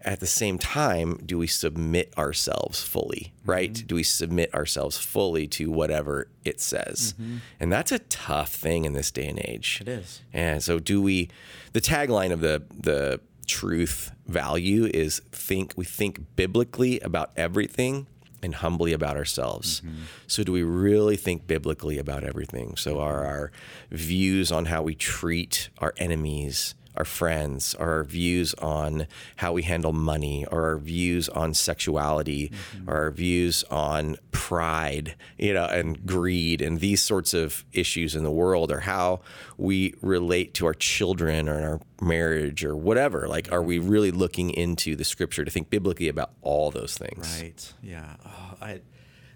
at 0.00 0.20
the 0.20 0.26
same 0.26 0.56
time, 0.56 1.20
do 1.26 1.36
we 1.36 1.46
submit 1.46 2.16
ourselves 2.16 2.82
fully, 2.82 3.34
right? 3.44 3.74
Mm-hmm. 3.74 3.86
Do 3.88 3.94
we 3.96 4.02
submit 4.02 4.54
ourselves 4.54 4.96
fully 4.96 5.46
to 5.48 5.70
whatever 5.70 6.28
it 6.46 6.62
says? 6.62 7.12
Mm-hmm. 7.20 7.36
And 7.60 7.70
that's 7.70 7.92
a 7.92 7.98
tough 7.98 8.54
thing 8.54 8.86
in 8.86 8.94
this 8.94 9.10
day 9.10 9.26
and 9.26 9.38
age. 9.44 9.80
It 9.82 9.88
is. 9.88 10.22
And 10.32 10.62
so 10.62 10.78
do 10.78 11.02
we 11.02 11.28
the 11.74 11.82
tagline 11.82 12.32
of 12.32 12.40
the 12.40 12.62
the 12.74 13.20
truth 13.44 14.12
value 14.26 14.86
is 14.94 15.20
think 15.30 15.74
we 15.76 15.84
think 15.84 16.20
biblically 16.36 17.00
about 17.00 17.32
everything 17.36 18.06
and 18.44 18.54
humbly 18.56 18.92
about 18.92 19.16
ourselves. 19.16 19.80
Mm-hmm. 19.80 20.02
So 20.26 20.44
do 20.44 20.52
we 20.52 20.62
really 20.62 21.16
think 21.16 21.46
biblically 21.46 21.98
about 21.98 22.22
everything? 22.22 22.76
So 22.76 23.00
are 23.00 23.24
our 23.24 23.50
views 23.90 24.52
on 24.52 24.66
how 24.66 24.82
we 24.82 24.94
treat 24.94 25.70
our 25.78 25.94
enemies, 25.96 26.74
our 26.96 27.04
friends, 27.04 27.74
are 27.74 27.94
our 27.94 28.04
views 28.04 28.54
on 28.54 29.06
how 29.36 29.52
we 29.52 29.62
handle 29.62 29.92
money, 29.92 30.46
or 30.50 30.64
our 30.64 30.78
views 30.78 31.28
on 31.30 31.54
sexuality, 31.54 32.50
mm-hmm. 32.50 32.90
or 32.90 32.96
our 32.96 33.10
views 33.10 33.64
on 33.70 34.16
pride, 34.30 35.14
you 35.38 35.52
know, 35.52 35.66
and 35.66 36.06
greed, 36.06 36.60
and 36.62 36.80
these 36.80 37.02
sorts 37.02 37.34
of 37.34 37.64
issues 37.72 38.14
in 38.14 38.22
the 38.22 38.30
world, 38.30 38.70
or 38.70 38.80
how 38.80 39.20
we 39.56 39.94
relate 40.02 40.54
to 40.54 40.66
our 40.66 40.74
children 40.74 41.48
or 41.48 41.60
our 41.60 41.80
marriage 42.00 42.64
or 42.64 42.76
whatever. 42.76 43.26
Like, 43.28 43.50
are 43.52 43.62
we 43.62 43.78
really 43.78 44.10
looking 44.10 44.50
into 44.50 44.96
the 44.96 45.04
scripture 45.04 45.44
to 45.44 45.50
think 45.50 45.70
biblically 45.70 46.08
about 46.08 46.30
all 46.42 46.70
those 46.70 46.96
things? 46.96 47.40
Right. 47.40 47.72
Yeah. 47.82 48.16
Oh, 48.26 48.54
I 48.60 48.80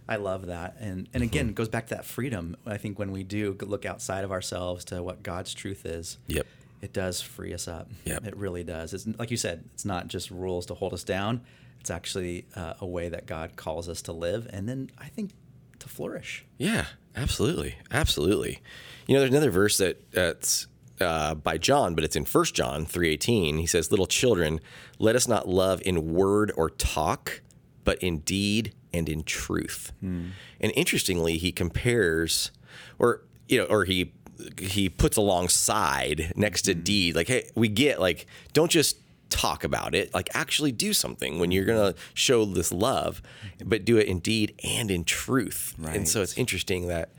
I 0.09 0.17
love 0.17 0.47
that. 0.47 0.77
And 0.81 1.09
and 1.13 1.23
mm-hmm. 1.23 1.23
again, 1.23 1.49
it 1.51 1.55
goes 1.55 1.69
back 1.69 1.89
to 1.89 1.97
that 1.97 2.05
freedom. 2.05 2.57
I 2.67 2.77
think 2.79 2.99
when 2.99 3.13
we 3.13 3.23
do 3.23 3.57
look 3.61 3.85
outside 3.85 4.25
of 4.25 4.33
ourselves 4.33 4.85
to 4.87 5.03
what 5.03 5.23
God's 5.23 5.55
truth 5.55 5.85
is. 5.85 6.19
Yep. 6.29 6.47
It 6.81 6.93
does 6.93 7.21
free 7.21 7.53
us 7.53 7.67
up. 7.67 7.91
Yep. 8.05 8.27
It 8.27 8.37
really 8.37 8.65
does. 8.65 8.95
It's 8.95 9.07
like 9.19 9.31
you 9.31 9.37
said, 9.37 9.65
it's 9.75 9.85
not 9.85 10.09
just 10.09 10.31
rules 10.31 10.67
to 10.67 10.75
hold 10.75 10.95
us 10.95 11.05
down. 11.05 11.41
It's 11.81 11.91
actually 11.91 12.47
uh, 12.55 12.75
a 12.81 12.87
way 12.87 13.09
that 13.09 13.27
God 13.27 13.57
calls 13.57 13.89
us 13.89 14.03
to 14.03 14.13
live 14.13 14.47
and 14.51 14.69
then 14.69 14.91
I 14.99 15.07
think 15.07 15.33
to 15.79 15.89
flourish. 15.89 16.45
Yeah, 16.57 16.87
absolutely, 17.17 17.77
absolutely. 17.91 18.61
You 19.07 19.15
know, 19.15 19.21
there's 19.21 19.31
another 19.31 19.51
verse 19.51 19.79
that 19.79 20.11
that's 20.11 20.67
uh, 21.01 21.35
by 21.35 21.59
John, 21.59 21.95
but 21.95 22.05
it's 22.05 22.17
in 22.17 22.25
First 22.25 22.55
John 22.55 22.85
three 22.85 23.11
eighteen. 23.11 23.59
He 23.59 23.67
says, 23.67 23.91
"Little 23.91 24.07
children, 24.07 24.61
let 24.99 25.15
us 25.17 25.29
not 25.29 25.49
love 25.49 25.81
in 25.85 26.13
word 26.13 26.53
or 26.57 26.71
talk, 26.71 27.43
but 27.85 27.99
in 28.03 28.19
deed 28.19 28.75
and 28.93 29.09
in 29.09 29.23
truth." 29.23 29.93
And 30.03 30.33
interestingly, 30.75 31.39
he 31.39 31.53
compares, 31.53 32.51
or 32.99 33.23
you 33.49 33.59
know, 33.59 33.65
or 33.67 33.85
he 33.85 34.13
he 34.59 34.89
puts 34.89 35.17
alongside 35.17 36.33
next 36.37 36.63
to 36.63 36.73
mm-hmm. 36.73 36.83
deed. 36.83 37.17
Like, 37.17 37.29
hey, 37.29 37.51
we 37.55 37.69
get 37.69 38.01
like, 38.01 38.27
don't 38.53 38.71
just 38.71 38.99
talk 39.29 39.63
about 39.63 39.95
it 39.95 40.13
like 40.15 40.29
actually 40.35 40.73
do 40.73 40.95
something 40.95 41.39
when 41.39 41.51
you're 41.51 41.67
gonna 41.67 41.95
show 42.15 42.47
this 42.47 42.73
love 42.73 43.21
but 43.63 43.85
do 43.85 43.99
it 43.99 44.07
in 44.07 44.21
deed 44.21 44.55
and 44.65 44.91
in 44.91 45.05
truth. 45.05 45.75
And 45.85 46.09
so 46.09 46.23
it's 46.23 46.37
interesting 46.39 46.89
that 46.89 47.11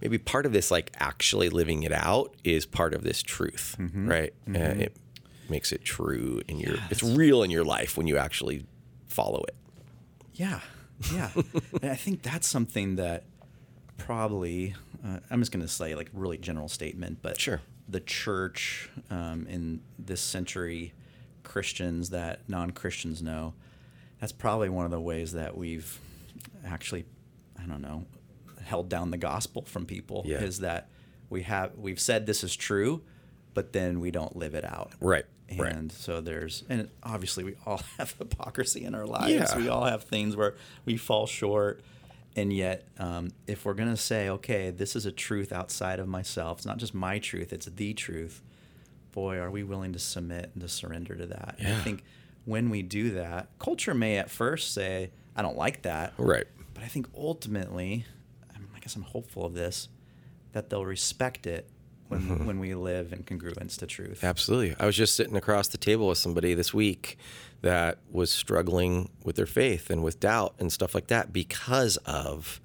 maybe 0.00 0.18
part 0.18 0.44
of 0.44 0.52
this 0.52 0.70
like 0.70 0.92
actually 0.98 1.48
living 1.48 1.82
it 1.82 1.92
out 1.92 2.34
is 2.44 2.66
part 2.66 2.92
of 2.92 3.02
this 3.02 3.22
truth 3.22 3.76
mm-hmm. 3.78 4.06
right? 4.08 4.34
Uh, 4.46 4.50
mm-hmm. 4.50 4.80
it 4.82 4.96
makes 5.48 5.72
it 5.72 5.84
true 5.84 6.42
in 6.48 6.58
your 6.58 6.76
it's 6.90 7.02
real 7.02 7.42
in 7.42 7.50
your 7.50 7.64
life 7.64 7.96
when 7.96 8.06
you 8.06 8.18
actually 8.18 8.66
follow 9.06 9.42
it. 9.48 9.56
Yeah, 10.34 10.60
yeah, 11.12 11.30
and 11.82 11.90
I 11.90 11.94
think 11.94 12.22
that's 12.22 12.48
something 12.48 12.96
that 12.96 13.24
probably 13.96 14.74
uh, 15.04 15.18
I'm 15.30 15.40
just 15.40 15.52
going 15.52 15.64
to 15.64 15.68
say 15.70 15.94
like 15.94 16.10
really 16.12 16.38
general 16.38 16.68
statement, 16.68 17.18
but 17.22 17.40
Sure. 17.40 17.60
the 17.88 18.00
church 18.00 18.88
um, 19.10 19.46
in 19.48 19.80
this 19.98 20.20
century, 20.20 20.92
Christians 21.42 22.10
that 22.10 22.40
non 22.48 22.70
Christians 22.70 23.22
know, 23.22 23.54
that's 24.20 24.32
probably 24.32 24.68
one 24.68 24.84
of 24.84 24.90
the 24.90 25.00
ways 25.00 25.32
that 25.32 25.56
we've 25.56 25.98
actually, 26.64 27.04
I 27.58 27.64
don't 27.66 27.82
know, 27.82 28.04
held 28.64 28.88
down 28.88 29.10
the 29.10 29.18
gospel 29.18 29.62
from 29.66 29.84
people 29.84 30.22
Yeah. 30.26 30.40
is 30.42 30.60
that 30.60 30.88
we 31.28 31.42
have 31.42 31.72
we've 31.76 32.00
said 32.00 32.24
this 32.26 32.42
is 32.42 32.56
true, 32.56 33.02
but 33.52 33.72
then 33.72 34.00
we 34.00 34.10
don't 34.10 34.34
live 34.36 34.54
it 34.54 34.64
out. 34.64 34.92
right 35.00 35.24
And 35.50 35.60
right 35.60 35.92
so 35.92 36.20
there's, 36.22 36.64
and 36.70 36.88
obviously 37.02 37.44
we 37.44 37.56
all 37.66 37.82
have 37.98 38.12
hypocrisy 38.18 38.84
in 38.84 38.94
our 38.94 39.06
lives. 39.06 39.32
Yeah. 39.52 39.56
We 39.58 39.68
all 39.68 39.84
have 39.84 40.04
things 40.04 40.34
where 40.34 40.54
we 40.86 40.96
fall 40.96 41.26
short. 41.26 41.82
And 42.36 42.52
yet, 42.52 42.88
um, 42.98 43.30
if 43.46 43.64
we're 43.64 43.74
going 43.74 43.90
to 43.90 43.96
say, 43.96 44.28
okay, 44.28 44.70
this 44.70 44.96
is 44.96 45.06
a 45.06 45.12
truth 45.12 45.52
outside 45.52 46.00
of 46.00 46.08
myself, 46.08 46.58
it's 46.58 46.66
not 46.66 46.78
just 46.78 46.92
my 46.94 47.18
truth, 47.18 47.52
it's 47.52 47.66
the 47.66 47.94
truth, 47.94 48.42
boy, 49.12 49.38
are 49.38 49.50
we 49.50 49.62
willing 49.62 49.92
to 49.92 49.98
submit 50.00 50.50
and 50.54 50.60
to 50.62 50.68
surrender 50.68 51.14
to 51.14 51.26
that? 51.26 51.54
And 51.58 51.68
Yeah. 51.68 51.78
I 51.78 51.80
think 51.82 52.02
when 52.44 52.70
we 52.70 52.82
do 52.82 53.10
that, 53.12 53.50
culture 53.58 53.94
may 53.94 54.18
at 54.18 54.30
first 54.30 54.74
say, 54.74 55.12
I 55.36 55.42
don't 55.42 55.56
like 55.56 55.82
that. 55.82 56.12
right 56.18 56.46
But 56.74 56.82
I 56.82 56.86
think 56.88 57.08
ultimately, 57.16 58.04
I 58.52 58.78
guess 58.80 58.96
I'm 58.96 59.02
hopeful 59.02 59.44
of 59.46 59.54
this, 59.54 59.88
that 60.52 60.70
they'll 60.70 60.84
respect 60.84 61.46
it 61.46 61.68
when 62.14 62.22
Mm-hmm. 62.36 62.46
when 62.46 62.58
we 62.60 62.74
live 62.74 63.12
in 63.12 63.22
congruence 63.24 63.76
to 63.78 63.86
truth. 63.86 64.22
Absolutely. 64.24 64.74
I 64.78 64.86
was 64.86 64.96
just 64.96 65.16
sitting 65.16 65.36
across 65.36 65.68
the 65.68 65.78
table 65.78 66.08
with 66.08 66.18
somebody 66.18 66.54
this 66.54 66.72
week 66.74 67.18
that 67.62 67.98
was 68.10 68.30
struggling 68.30 69.08
with 69.24 69.36
their 69.36 69.46
faith 69.46 69.90
and 69.90 70.02
with 70.02 70.20
doubt 70.20 70.54
and 70.58 70.72
stuff 70.72 70.94
like 70.94 71.06
that 71.08 71.32
because 71.32 71.96
of 72.06 72.60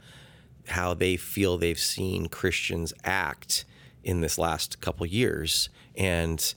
how 0.67 0.93
they 0.93 1.15
feel 1.17 1.57
they've 1.57 1.79
seen 1.79 2.27
Christians 2.27 2.93
act 3.03 3.65
in 4.03 4.21
this 4.21 4.37
last 4.37 4.81
couple 4.81 5.05
years. 5.05 5.69
And 5.95 6.53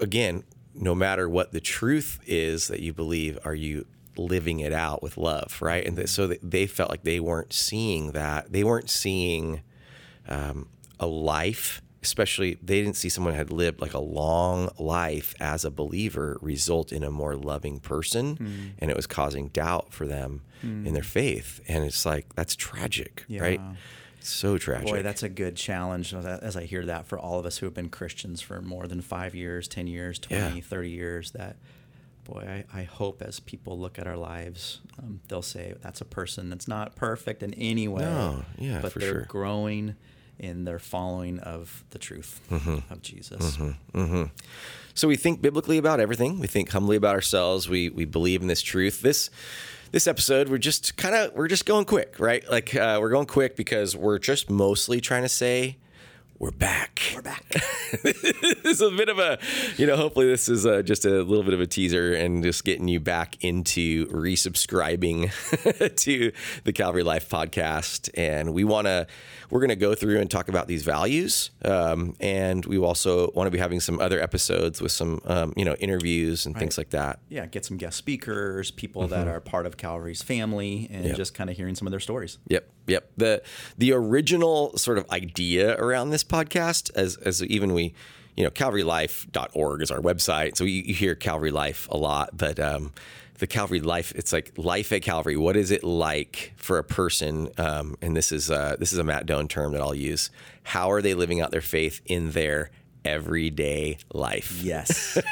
again, 0.00 0.44
no 0.74 0.94
matter 0.94 1.28
what 1.28 1.52
the 1.52 1.60
truth 1.60 2.20
is 2.26 2.68
that 2.68 2.80
you 2.80 2.92
believe, 2.92 3.38
are 3.44 3.54
you 3.54 3.86
living 4.18 4.60
it 4.60 4.72
out 4.72 5.02
with 5.02 5.16
love, 5.16 5.58
right? 5.60 5.86
And 5.86 6.08
so 6.08 6.26
they 6.26 6.66
felt 6.66 6.90
like 6.90 7.04
they 7.04 7.20
weren't 7.20 7.52
seeing 7.52 8.12
that. 8.12 8.52
They 8.52 8.64
weren't 8.64 8.90
seeing 8.90 9.62
um, 10.28 10.68
a 10.98 11.06
life, 11.06 11.80
especially 12.06 12.54
they 12.62 12.80
didn't 12.82 12.96
see 12.96 13.08
someone 13.08 13.34
had 13.34 13.50
lived 13.50 13.80
like 13.80 13.94
a 13.94 13.98
long 14.00 14.70
life 14.78 15.34
as 15.40 15.64
a 15.64 15.70
believer 15.70 16.38
result 16.40 16.92
in 16.92 17.02
a 17.04 17.10
more 17.10 17.36
loving 17.36 17.80
person, 17.80 18.74
and 18.78 18.90
it 18.90 18.96
was 18.96 19.06
causing 19.06 19.48
doubt 19.48 19.92
for 19.92 20.06
them 20.06 20.42
in 20.62 20.92
their 20.94 21.02
faith. 21.02 21.60
And 21.68 21.84
it's 21.84 22.06
like 22.06 22.34
that's 22.34 22.56
tragic, 22.56 23.24
right? 23.28 23.60
So 24.20 24.58
tragic. 24.58 24.86
Boy, 24.88 25.02
that's 25.02 25.22
a 25.22 25.28
good 25.28 25.54
challenge 25.56 26.12
as 26.14 26.56
I- 26.56 26.64
hear 26.64 26.84
that 26.86 27.06
for 27.06 27.16
all 27.18 27.38
of 27.38 27.46
us 27.46 27.58
who 27.58 27.66
have 27.66 27.74
been 27.74 27.88
Christians 27.90 28.40
for 28.40 28.60
more 28.60 28.88
than 28.88 29.00
five 29.00 29.36
years, 29.36 29.68
10 29.68 29.86
years, 29.86 30.18
20, 30.18 30.56
Yeah. 30.56 30.60
30 30.62 30.90
years. 30.90 31.30
That, 31.30 31.54
boy, 32.24 32.64
I, 32.74 32.80
I 32.80 32.82
hope 32.82 33.22
as 33.22 33.38
people 33.38 33.78
look 33.78 34.00
at 34.00 34.06
our 34.08 34.16
lives, 34.16 34.80
um, 35.00 35.20
they'll 35.28 35.42
say 35.42 35.74
that's 35.80 36.00
a 36.00 36.04
person 36.04 36.50
that's 36.50 36.66
not 36.66 36.96
perfect 36.96 37.44
in 37.44 37.54
any 37.54 37.86
way. 37.86 38.02
No, 38.02 38.44
yeah, 38.58 38.80
but 38.82 38.94
they're 38.94 39.10
sure. 39.10 39.26
growing 39.28 39.94
in 40.38 40.64
their 40.64 40.78
following 40.78 41.38
of 41.40 41.84
the 41.90 41.98
truth 41.98 42.40
Mm-hmm. 42.50 42.92
of 42.92 43.02
Jesus. 43.02 43.58
So 44.94 45.08
we 45.08 45.16
think 45.16 45.42
biblically 45.42 45.78
about 45.78 46.00
everything. 46.00 46.40
We 46.40 46.46
think 46.46 46.70
humbly 46.70 46.96
about 46.96 47.14
ourselves. 47.14 47.68
We 47.68 47.88
we 47.90 48.04
believe 48.04 48.40
in 48.42 48.48
this 48.48 48.62
truth. 48.62 49.02
This 49.02 49.30
this 49.92 50.06
episode 50.06 50.48
we're 50.48 50.58
just 50.58 50.96
kind 50.96 51.14
of 51.14 51.32
we're 51.34 51.48
just 51.48 51.66
going 51.66 51.84
quick, 51.84 52.16
right? 52.18 52.48
Like 52.50 52.74
uh, 52.74 52.98
we're 53.00 53.10
going 53.10 53.26
quick 53.26 53.56
because 53.56 53.94
we're 53.94 54.18
just 54.18 54.50
mostly 54.50 55.00
trying 55.00 55.22
to 55.22 55.28
say 55.28 55.76
we're 56.38 56.50
back. 56.50 57.00
We're 57.14 57.22
back. 57.22 57.44
this 58.02 58.64
is 58.64 58.80
a 58.82 58.90
bit 58.90 59.08
of 59.08 59.18
a, 59.18 59.38
you 59.78 59.86
know, 59.86 59.96
hopefully 59.96 60.26
this 60.26 60.48
is 60.48 60.66
uh 60.66 60.82
just 60.82 61.04
a 61.06 61.22
little 61.22 61.42
bit 61.44 61.54
of 61.54 61.60
a 61.60 61.66
teaser 61.66 62.12
and 62.14 62.42
just 62.42 62.64
getting 62.64 62.88
you 62.88 63.00
back 63.00 63.42
into 63.42 64.06
resubscribing 64.08 65.30
to 65.96 66.32
the 66.64 66.72
Calvary 66.72 67.02
Life 67.02 67.28
podcast. 67.30 68.10
And 68.14 68.52
we 68.52 68.64
want 68.64 68.86
to, 68.86 69.06
we're 69.50 69.60
going 69.60 69.70
to 69.70 69.76
go 69.76 69.94
through 69.94 70.18
and 70.20 70.30
talk 70.30 70.48
about 70.48 70.68
these 70.68 70.82
values. 70.82 71.50
Um, 71.64 72.14
and 72.20 72.64
we 72.66 72.76
also 72.78 73.30
want 73.32 73.46
to 73.46 73.50
be 73.50 73.58
having 73.58 73.80
some 73.80 73.98
other 74.00 74.20
episodes 74.20 74.82
with 74.82 74.92
some, 74.92 75.20
um, 75.24 75.52
you 75.56 75.64
know, 75.64 75.74
interviews 75.76 76.44
and 76.44 76.56
things 76.56 76.76
like 76.76 76.90
that. 76.90 77.20
yeah, 77.28 77.46
get 77.46 77.64
some 77.64 77.76
guest 77.76 77.96
speakers, 77.96 78.70
people 78.70 79.06
that 79.08 79.26
are 79.28 79.40
part 79.40 79.64
of 79.66 79.76
Calvary's 79.76 80.22
family, 80.22 80.88
and 80.90 80.96
Mm-hmm. 80.96 81.06
Yep. 81.08 81.16
just 81.18 81.34
kind 81.34 81.48
of 81.50 81.56
hearing 81.56 81.74
some 81.76 81.86
of 81.86 81.92
their 81.92 82.00
stories. 82.00 82.38
Yep, 82.48 82.68
yep. 82.86 83.10
The 83.16 83.42
the 83.76 83.92
original 83.92 84.76
sort 84.76 84.98
of 84.98 85.10
idea 85.10 85.76
around 85.76 86.10
this 86.10 86.24
podcast, 86.24 86.90
as 86.94 87.16
as 87.18 87.42
even 87.44 87.72
we, 87.72 87.94
you 88.36 88.44
know, 88.44 88.50
CalvaryLife.org 88.50 89.82
is 89.82 89.90
our 89.90 90.00
website. 90.00 90.56
So 90.56 90.64
you, 90.64 90.82
you 90.82 90.94
hear 90.94 91.14
Calvary 91.14 91.50
Life 91.50 91.88
a 91.90 91.96
lot, 91.96 92.36
but 92.36 92.58
um, 92.58 92.92
the 93.38 93.46
Calvary 93.46 93.80
Life, 93.80 94.12
it's 94.14 94.32
like 94.32 94.52
life 94.56 94.92
at 94.92 95.02
Calvary. 95.02 95.36
What 95.36 95.56
is 95.56 95.70
it 95.70 95.84
like 95.84 96.52
for 96.56 96.78
a 96.78 96.84
person? 96.84 97.50
Um, 97.58 97.96
and 98.00 98.16
this 98.16 98.32
is 98.32 98.50
uh, 98.50 98.76
this 98.78 98.92
is 98.92 98.98
a 98.98 99.04
Matt 99.04 99.26
Doan 99.26 99.48
term 99.48 99.72
that 99.72 99.80
I'll 99.80 99.94
use. 99.94 100.30
How 100.62 100.90
are 100.90 101.02
they 101.02 101.14
living 101.14 101.40
out 101.40 101.50
their 101.50 101.60
faith 101.60 102.00
in 102.06 102.32
their 102.32 102.70
everyday 103.06 103.98
life? 104.12 104.60
Yes. 104.62 105.18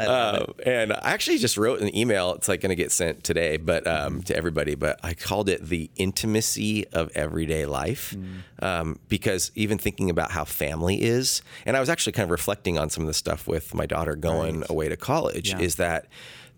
Um, 0.00 0.54
and 0.64 0.92
I 0.92 1.12
actually 1.12 1.38
just 1.38 1.56
wrote 1.56 1.80
an 1.80 1.94
email. 1.94 2.34
It's 2.34 2.48
like 2.48 2.60
going 2.60 2.70
to 2.70 2.76
get 2.76 2.90
sent 2.90 3.22
today, 3.22 3.56
but 3.56 3.86
um, 3.86 4.22
to 4.22 4.36
everybody. 4.36 4.74
But 4.74 4.98
I 5.02 5.14
called 5.14 5.48
it 5.48 5.66
the 5.66 5.90
intimacy 5.96 6.86
of 6.88 7.10
everyday 7.14 7.66
life 7.66 8.16
um, 8.60 8.98
because 9.08 9.52
even 9.54 9.78
thinking 9.78 10.10
about 10.10 10.30
how 10.30 10.44
family 10.44 11.02
is, 11.02 11.42
and 11.66 11.76
I 11.76 11.80
was 11.80 11.88
actually 11.88 12.12
kind 12.12 12.24
of 12.24 12.30
reflecting 12.30 12.78
on 12.78 12.90
some 12.90 13.02
of 13.02 13.08
the 13.08 13.14
stuff 13.14 13.46
with 13.46 13.74
my 13.74 13.86
daughter 13.86 14.16
going 14.16 14.64
away 14.68 14.88
to 14.88 14.96
college. 14.96 15.50
Yeah. 15.50 15.60
Is 15.60 15.76
that 15.76 16.06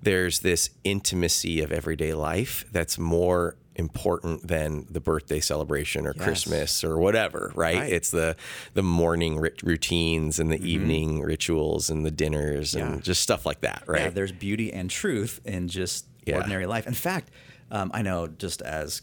there's 0.03 0.41
this 0.41 0.71
intimacy 0.85 1.63
of 1.63 1.73
everyday 1.73 2.15
life 2.15 2.65
that's 2.73 2.99
more 2.99 3.57
important 3.77 4.47
than 4.47 4.87
the 4.91 5.01
birthday 5.01 5.41
celebration 5.41 6.07
or 6.07 6.13
Christmas 6.15 6.85
or 6.85 6.99
whatever, 6.99 7.53
right? 7.55 7.79
Right. 7.79 7.93
It's 7.93 8.11
the 8.11 8.37
the 8.75 8.83
morning 8.83 9.39
rit- 9.39 9.63
routines 9.63 10.39
and 10.39 10.51
the 10.53 10.63
evening 10.63 11.23
rituals 11.23 11.89
and 11.91 12.05
the 12.05 12.11
dinners 12.11 12.75
and 12.75 12.83
Mm-hmm. 12.93 13.01
Just 13.01 13.23
stuff 13.23 13.47
like 13.47 13.61
that, 13.63 13.85
right? 13.87 14.03
Yeah, 14.03 14.11
there's 14.11 14.33
beauty 14.33 14.73
and 14.73 14.91
truth 14.91 15.41
in 15.45 15.69
just 15.69 16.07
Yeah. 16.27 16.37
ordinary 16.37 16.67
life. 16.67 16.87
In 16.87 16.95
fact, 16.95 17.31
um, 17.71 17.91
I 17.95 18.03
know 18.03 18.27
just 18.27 18.61
as 18.63 19.03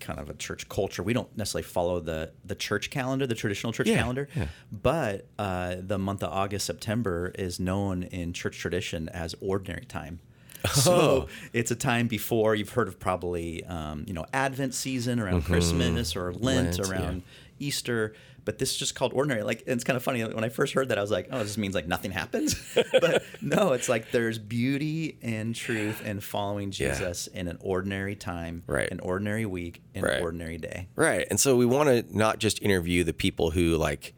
kind 0.00 0.18
of 0.18 0.30
a 0.30 0.34
church 0.34 0.68
culture, 0.68 1.02
we 1.02 1.12
don't 1.12 1.34
necessarily 1.36 1.62
follow 1.68 2.00
the 2.00 2.32
the 2.44 2.54
church 2.54 2.90
calendar, 2.90 3.26
the 3.26 3.34
traditional 3.34 3.72
church 3.72 3.86
Yeah, 3.88 3.98
calendar, 3.98 4.28
yeah. 4.34 4.46
but 4.72 5.26
uh, 5.38 5.76
the 5.78 5.98
month 5.98 6.22
of 6.22 6.32
August, 6.32 6.66
September 6.66 7.32
is 7.38 7.60
known 7.60 8.02
in 8.04 8.32
church 8.32 8.58
tradition 8.58 9.08
as 9.10 9.34
ordinary 9.40 9.84
time. 9.84 10.20
Oh. 10.66 10.68
So 10.80 11.28
it's 11.52 11.70
a 11.70 11.76
time 11.76 12.06
before 12.06 12.54
you've 12.54 12.70
heard 12.70 12.88
of 12.88 12.98
probably 12.98 13.64
um, 13.64 14.04
you 14.06 14.12
know 14.12 14.26
Advent 14.32 14.74
season 14.74 15.18
around 15.20 15.42
Christmas 15.44 16.14
or 16.16 16.32
Lent, 16.32 16.40
Mm-hmm. 16.40 16.44
Lent, 16.46 16.78
yeah. 16.78 16.90
around 16.92 17.22
Easter, 17.58 18.14
but 18.44 18.58
this 18.58 18.72
is 18.72 18.76
just 18.78 18.94
called 18.94 19.12
ordinary. 19.12 19.42
Like 19.42 19.60
and 19.62 19.70
it's 19.74 19.84
kind 19.84 19.96
of 19.96 20.02
funny 20.02 20.22
when 20.24 20.44
I 20.44 20.48
first 20.48 20.72
heard 20.74 20.88
that 20.90 20.98
I 20.98 21.00
was 21.02 21.10
like, 21.10 21.28
oh, 21.30 21.38
this 21.40 21.58
means 21.58 21.74
like 21.74 21.86
nothing 21.86 22.10
happens. 22.10 22.54
but 23.00 23.22
no, 23.42 23.72
it's 23.72 23.88
like 23.88 24.10
there's 24.12 24.38
beauty 24.38 25.18
and 25.22 25.54
truth 25.54 26.04
in 26.04 26.20
following 26.20 26.72
Yeah. 26.76 26.90
Jesus 26.94 27.26
in 27.26 27.48
an 27.48 27.58
ordinary 27.60 28.16
time, 28.16 28.62
Right. 28.66 28.90
an 28.90 29.00
ordinary 29.00 29.46
week, 29.46 29.82
an 29.94 30.02
Right. 30.02 30.22
ordinary 30.22 30.56
day. 30.58 30.88
Right. 30.96 31.26
And 31.30 31.38
so 31.40 31.56
we 31.56 31.66
want 31.66 31.88
to 31.88 32.16
not 32.16 32.38
just 32.38 32.62
interview 32.62 33.04
the 33.04 33.12
people 33.14 33.50
who 33.50 33.76
like, 33.76 34.14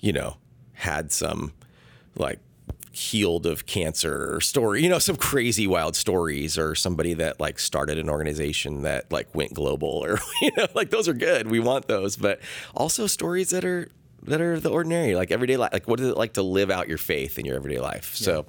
you 0.00 0.12
know, 0.12 0.36
had 0.72 1.12
some 1.12 1.52
like 2.16 2.40
healed 2.98 3.46
of 3.46 3.64
cancer 3.66 4.34
or 4.34 4.40
story, 4.40 4.82
you 4.82 4.88
know, 4.88 4.98
some 4.98 5.16
crazy 5.16 5.66
wild 5.66 5.94
stories 5.94 6.58
or 6.58 6.74
somebody 6.74 7.14
that 7.14 7.38
like 7.38 7.58
started 7.58 7.96
an 7.96 8.10
organization 8.10 8.82
that 8.82 9.10
like 9.12 9.32
went 9.34 9.54
global 9.54 9.88
or 9.88 10.18
you 10.42 10.50
know, 10.56 10.66
like 10.74 10.90
those 10.90 11.08
are 11.08 11.14
good. 11.14 11.48
We 11.48 11.60
want 11.60 11.86
those, 11.86 12.16
but 12.16 12.40
also 12.74 13.06
stories 13.06 13.50
that 13.50 13.64
are 13.64 13.88
that 14.24 14.40
are 14.40 14.58
the 14.58 14.68
ordinary, 14.68 15.14
like 15.14 15.30
everyday 15.30 15.56
life. 15.56 15.72
Like 15.72 15.86
what 15.86 16.00
is 16.00 16.08
it 16.08 16.16
like 16.16 16.32
to 16.34 16.42
live 16.42 16.70
out 16.70 16.88
your 16.88 16.98
faith 16.98 17.38
in 17.38 17.46
your 17.46 17.54
everyday 17.54 17.78
life? 17.78 18.16
So 18.16 18.46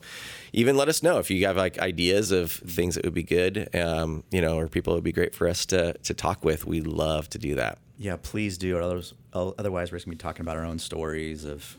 even 0.51 0.75
let 0.75 0.89
us 0.89 1.03
know 1.03 1.19
if 1.19 1.29
you 1.29 1.45
have 1.45 1.55
like 1.55 1.77
ideas 1.77 2.31
of 2.31 2.51
things 2.51 2.95
that 2.95 3.05
would 3.05 3.13
be 3.13 3.23
good, 3.23 3.69
um, 3.75 4.23
you 4.31 4.41
know, 4.41 4.57
or 4.57 4.67
people 4.67 4.93
it 4.93 4.97
would 4.97 5.03
be 5.03 5.11
great 5.11 5.35
for 5.35 5.47
us 5.47 5.65
to 5.67 5.93
to 5.93 6.13
talk 6.15 6.43
with. 6.43 6.65
We 6.65 6.81
love 6.81 7.29
to 7.29 7.37
do 7.37 7.55
that. 7.55 7.77
Yeah, 8.01 8.15
please 8.15 8.57
do. 8.57 8.79
Others, 8.79 9.13
otherwise, 9.33 9.91
we're 9.91 9.97
just 9.97 10.05
gonna 10.05 10.15
be 10.15 10.21
talking 10.21 10.41
about 10.41 10.55
our 10.55 10.63
own 10.63 10.79
stories 10.79 11.43
of 11.43 11.75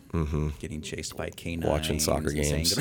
getting 0.60 0.82
chased 0.82 1.16
by 1.16 1.30
canines, 1.30 1.62
Mm-hmm. 1.62 1.70
Watching 1.70 1.98
soccer 1.98 2.30
games. 2.30 2.74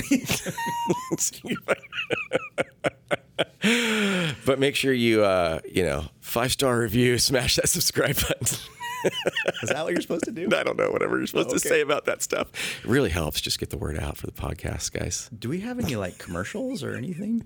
but 4.46 4.60
make 4.60 4.76
sure 4.76 4.92
you, 4.94 5.24
uh, 5.24 5.60
you 5.70 5.84
know, 5.84 6.06
five 6.20 6.52
star 6.52 6.80
review, 6.80 7.18
smash 7.18 7.56
that 7.56 7.70
subscribe 7.70 8.16
button. 8.16 8.58
Is 9.64 9.70
that 9.70 9.84
what 9.84 9.94
you're 9.94 10.02
supposed 10.02 10.26
to 10.26 10.32
do? 10.32 10.48
I 10.56 10.64
don't 10.64 10.78
know, 10.78 10.92
whatever 10.92 11.18
you're 11.18 11.28
supposed 11.28 11.50
Oh, 11.50 11.54
to 11.54 11.60
say 11.60 11.82
about 11.82 12.06
that 12.06 12.22
stuff. 12.22 12.48
It 12.84 12.90
really 12.90 13.10
helps. 13.10 13.42
Just 13.42 13.60
get 13.60 13.70
the 13.70 13.78
word 13.78 13.98
out 14.00 14.18
for 14.18 14.26
the 14.26 14.32
podcast, 14.34 14.92
guys. 14.92 15.30
Do 15.38 15.50
we 15.50 15.62
have 15.62 15.80
any 15.80 15.96
like 15.96 16.18
commercials 16.18 16.84
or 16.84 16.96
anything? 16.96 17.46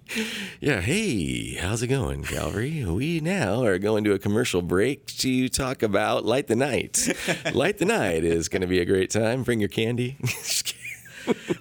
Yeah. 0.59 0.81
Hey, 0.81 1.55
how's 1.55 1.81
it 1.83 1.87
going, 1.87 2.23
Calvary? 2.23 2.83
We 2.85 3.19
now 3.19 3.63
are 3.63 3.77
going 3.77 4.03
to 4.05 4.13
a 4.13 4.19
commercial 4.19 4.61
break 4.61 5.05
to 5.17 5.49
talk 5.49 5.83
about 5.83 6.25
Light 6.25 6.47
the 6.47 6.55
Night. 6.55 7.07
Light 7.53 7.77
the 7.77 7.85
Night 7.85 8.23
is 8.23 8.49
going 8.49 8.61
to 8.61 8.67
be 8.67 8.79
a 8.79 8.85
great 8.85 9.09
time. 9.09 9.43
Bring 9.43 9.59
your 9.59 9.69
candy. 9.69 10.17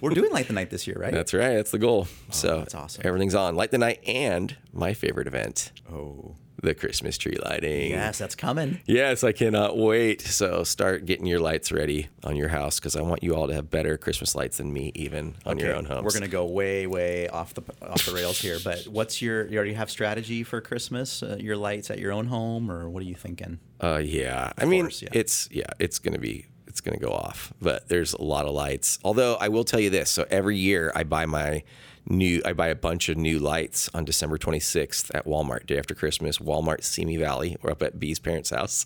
We're 0.01 0.09
doing 0.09 0.31
Light 0.31 0.47
the 0.47 0.53
Night 0.53 0.69
this 0.71 0.87
year, 0.87 0.97
right? 0.99 1.13
That's 1.13 1.33
right. 1.33 1.53
That's 1.55 1.71
the 1.71 1.79
goal. 1.79 2.07
Oh, 2.09 2.31
so 2.31 2.55
Oh, 2.55 2.57
that's 2.59 2.75
awesome. 2.75 3.01
Everything's 3.05 3.35
on. 3.35 3.55
Light 3.55 3.71
the 3.71 3.77
Night 3.77 4.01
and 4.05 4.57
my 4.73 4.93
favorite 4.93 5.27
event, 5.27 5.71
oh, 5.89 6.35
the 6.63 6.73
Christmas 6.73 7.17
tree 7.17 7.37
lighting. 7.43 7.91
yes, 7.91 8.17
that's 8.17 8.35
coming. 8.35 8.79
Yes, 8.85 9.23
I 9.23 9.31
cannot 9.31 9.77
wait. 9.77 10.21
So 10.21 10.63
start 10.63 11.05
getting 11.05 11.25
your 11.25 11.39
lights 11.39 11.71
ready 11.71 12.07
on 12.23 12.35
your 12.35 12.47
house 12.47 12.79
because 12.79 12.95
I 12.95 13.01
want 13.01 13.21
you 13.21 13.35
all 13.35 13.47
to 13.47 13.53
have 13.53 13.69
better 13.69 13.97
Christmas 13.97 14.33
lights 14.33 14.57
than 14.57 14.71
me, 14.73 14.91
even 14.95 15.35
on 15.45 15.59
your 15.59 15.75
own 15.75 15.85
homes. 15.85 16.03
We're 16.03 16.19
gonna 16.19 16.27
go 16.27 16.45
way, 16.45 16.87
way 16.87 17.27
off 17.27 17.53
the 17.53 17.61
off 17.81 18.05
the 18.05 18.13
rails 18.13 18.39
here. 18.39 18.57
But 18.63 18.87
what's 18.87 19.21
your? 19.21 19.45
You 19.47 19.57
already 19.57 19.73
have 19.73 19.91
strategy 19.91 20.43
for 20.43 20.61
Christmas? 20.61 21.21
Uh, 21.21 21.37
your 21.39 21.57
lights 21.57 21.91
at 21.91 21.99
your 21.99 22.11
own 22.11 22.27
home, 22.27 22.71
or 22.71 22.89
what 22.89 23.03
are 23.03 23.07
you 23.07 23.15
thinking? 23.15 23.59
Uh, 23.81 24.01
yeah. 24.03 24.53
I 24.57 24.65
mean, 24.65 24.89
yeah. 25.01 25.09
it's 25.11 25.49
yeah, 25.51 25.67
it's 25.79 25.99
gonna 25.99 26.19
be 26.19 26.47
it's 26.67 26.81
gonna 26.81 26.97
go 26.97 27.11
off. 27.11 27.53
But 27.61 27.89
there's 27.89 28.13
a 28.13 28.21
lot 28.21 28.45
of 28.45 28.53
lights. 28.53 28.99
Although 29.03 29.35
I 29.35 29.49
will 29.49 29.65
tell 29.65 29.79
you 29.79 29.89
this: 29.89 30.09
so 30.09 30.25
every 30.29 30.57
year 30.57 30.91
I 30.95 31.03
buy 31.03 31.25
my 31.25 31.63
new. 32.05 32.41
I 32.45 32.53
buy 32.53 32.67
a 32.67 32.75
bunch 32.75 33.09
of 33.09 33.17
new 33.17 33.39
lights 33.39 33.89
on 33.93 34.05
December 34.05 34.37
26th 34.37 35.11
at 35.13 35.25
Walmart, 35.25 35.65
day 35.65 35.77
after 35.77 35.95
Christmas. 35.95 36.37
Walmart 36.37 36.83
Simi 36.83 37.17
Valley. 37.17 37.57
We're 37.61 37.71
up 37.71 37.83
at 37.83 37.99
B's 37.99 38.19
parents' 38.19 38.49
house. 38.49 38.85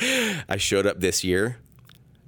I 0.48 0.56
showed 0.56 0.86
up 0.86 1.00
this 1.00 1.24
year, 1.24 1.58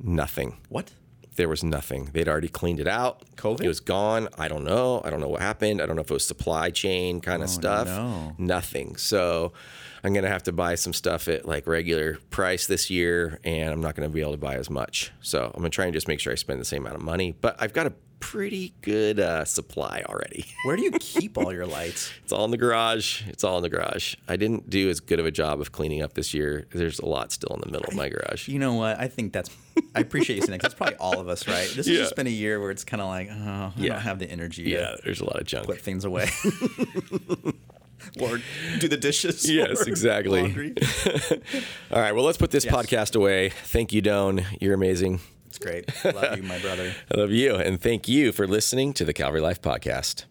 nothing. 0.03 0.59
What? 0.69 0.93
There 1.37 1.49
was 1.49 1.63
nothing. 1.63 2.11
They'd 2.13 2.29
already 2.29 2.49
cleaned 2.49 2.81
it 2.81 2.89
out. 2.89 3.23
COVID? 3.37 3.63
It 3.63 3.69
was 3.69 3.79
gone. 3.79 4.29
I 4.37 4.49
don't 4.49 4.65
know. 4.65 5.01
I 5.05 5.11
don't 5.11 5.21
know 5.21 5.29
what 5.29 5.41
happened. 5.41 5.81
I 5.81 5.87
don't 5.87 5.95
know 5.95 6.03
if 6.03 6.11
it 6.11 6.15
was 6.15 6.27
supply 6.27 6.71
chain 6.71 7.21
kind 7.21 7.45
of 7.45 7.49
oh, 7.49 7.53
stuff. 7.53 7.87
no. 7.87 8.35
Nothing. 8.39 8.97
So 8.97 9.53
I'm 10.03 10.13
gonna 10.13 10.29
have 10.29 10.43
to 10.45 10.53
buy 10.53 10.75
some 10.75 10.93
stuff 10.93 11.29
at 11.29 11.47
like 11.47 11.69
regular 11.69 12.19
price 12.31 12.67
this 12.67 12.91
year, 12.91 13.39
and 13.45 13.73
I'm 13.73 13.81
not 13.81 13.95
gonna 13.95 14.09
be 14.09 14.21
able 14.21 14.33
to 14.33 14.39
buy 14.39 14.57
as 14.57 14.69
much. 14.69 15.13
So 15.21 15.45
I'm 15.45 15.61
gonna 15.61 15.71
try 15.71 15.85
and 15.85 15.95
just 15.95 16.09
make 16.09 16.19
sure 16.19 16.33
I 16.33 16.37
spend 16.37 16.61
the 16.61 16.65
same 16.65 16.83
amount 16.83 16.97
of 16.97 17.03
money. 17.03 17.37
But 17.41 17.55
I've 17.61 17.73
got 17.73 17.87
a 17.87 17.93
pretty 18.21 18.75
good 18.83 19.21
uh, 19.21 19.45
supply 19.45 20.03
already. 20.09 20.45
Where 20.65 20.77
do 20.77 20.83
you 20.83 20.91
keep 20.93 21.39
all 21.39 21.53
your 21.53 21.67
lights? 21.67 22.11
It's 22.25 22.33
all 22.33 22.45
in 22.45 22.51
the 22.51 22.57
garage. 22.59 23.23
It's 23.29 23.43
all 23.45 23.57
in 23.57 23.63
the 23.63 23.69
garage. 23.71 24.15
I 24.29 24.37
didn't 24.37 24.69
do 24.69 24.91
as 24.91 25.01
good 25.01 25.19
of 25.19 25.25
a 25.27 25.31
job 25.31 25.61
of 25.61 25.73
cleaning 25.73 26.03
up 26.03 26.13
this 26.15 26.35
year. 26.35 26.67
There's 26.73 26.99
a 26.99 27.07
lot 27.07 27.33
still 27.33 27.55
in 27.55 27.61
the 27.65 27.71
middle 27.71 27.89
of 27.89 27.95
my 27.95 28.09
garage. 28.11 28.49
You 28.49 28.59
know 28.59 28.75
what? 28.75 28.99
I 29.01 29.09
think 29.09 29.33
that's. 29.33 29.49
I 29.95 30.01
appreciate 30.01 30.37
you 30.37 30.43
saying 30.43 30.59
that. 30.59 30.63
That's 30.63 30.75
probably 30.75 30.97
all 30.97 31.19
of 31.21 31.29
us, 31.29 31.47
right? 31.49 31.69
This 31.75 31.87
has 31.87 31.97
just 31.97 32.17
been 32.17 32.27
a 32.27 32.31
year 32.31 32.61
where 32.61 32.71
it's 32.71 32.85
kind 32.85 33.01
of 33.01 33.09
like, 33.09 33.29
oh, 33.31 33.35
I 33.35 33.73
Yeah. 33.77 33.93
don't 33.95 34.01
have 34.03 34.19
the 34.19 34.31
energy 34.31 34.65
Yeah, 34.65 34.97
there's 35.05 35.21
a 35.21 35.25
lot 35.25 35.41
of 35.41 35.47
junk. 35.47 35.67
put 35.67 35.81
things 35.81 36.05
away. 36.05 36.29
or 38.21 38.41
do 38.79 38.89
the 38.89 38.97
dishes. 38.99 39.49
Yes, 39.51 39.87
exactly. 39.87 40.43
All 41.91 42.01
right, 42.01 42.13
well, 42.13 42.25
let's 42.25 42.39
put 42.39 42.51
this 42.51 42.65
Yes. 42.65 42.75
podcast 42.75 43.17
away. 43.17 43.51
Thank 43.65 43.93
you, 43.93 44.03
Doan. 44.03 44.45
You're 44.61 44.75
amazing. 44.75 45.21
It's 45.61 45.65
great. 45.65 46.05
Love 46.15 46.37
you, 46.37 46.43
my 46.43 46.59
brother. 46.61 46.95
I 47.13 47.19
love 47.19 47.33
you. 47.33 47.57
And 47.57 47.81
thank 47.81 48.07
you 48.07 48.33
for 48.33 48.47
listening 48.47 48.93
to 48.95 49.05
the 49.05 49.13
Calvary 49.13 49.41
Life 49.41 49.61
Podcast. 49.61 50.25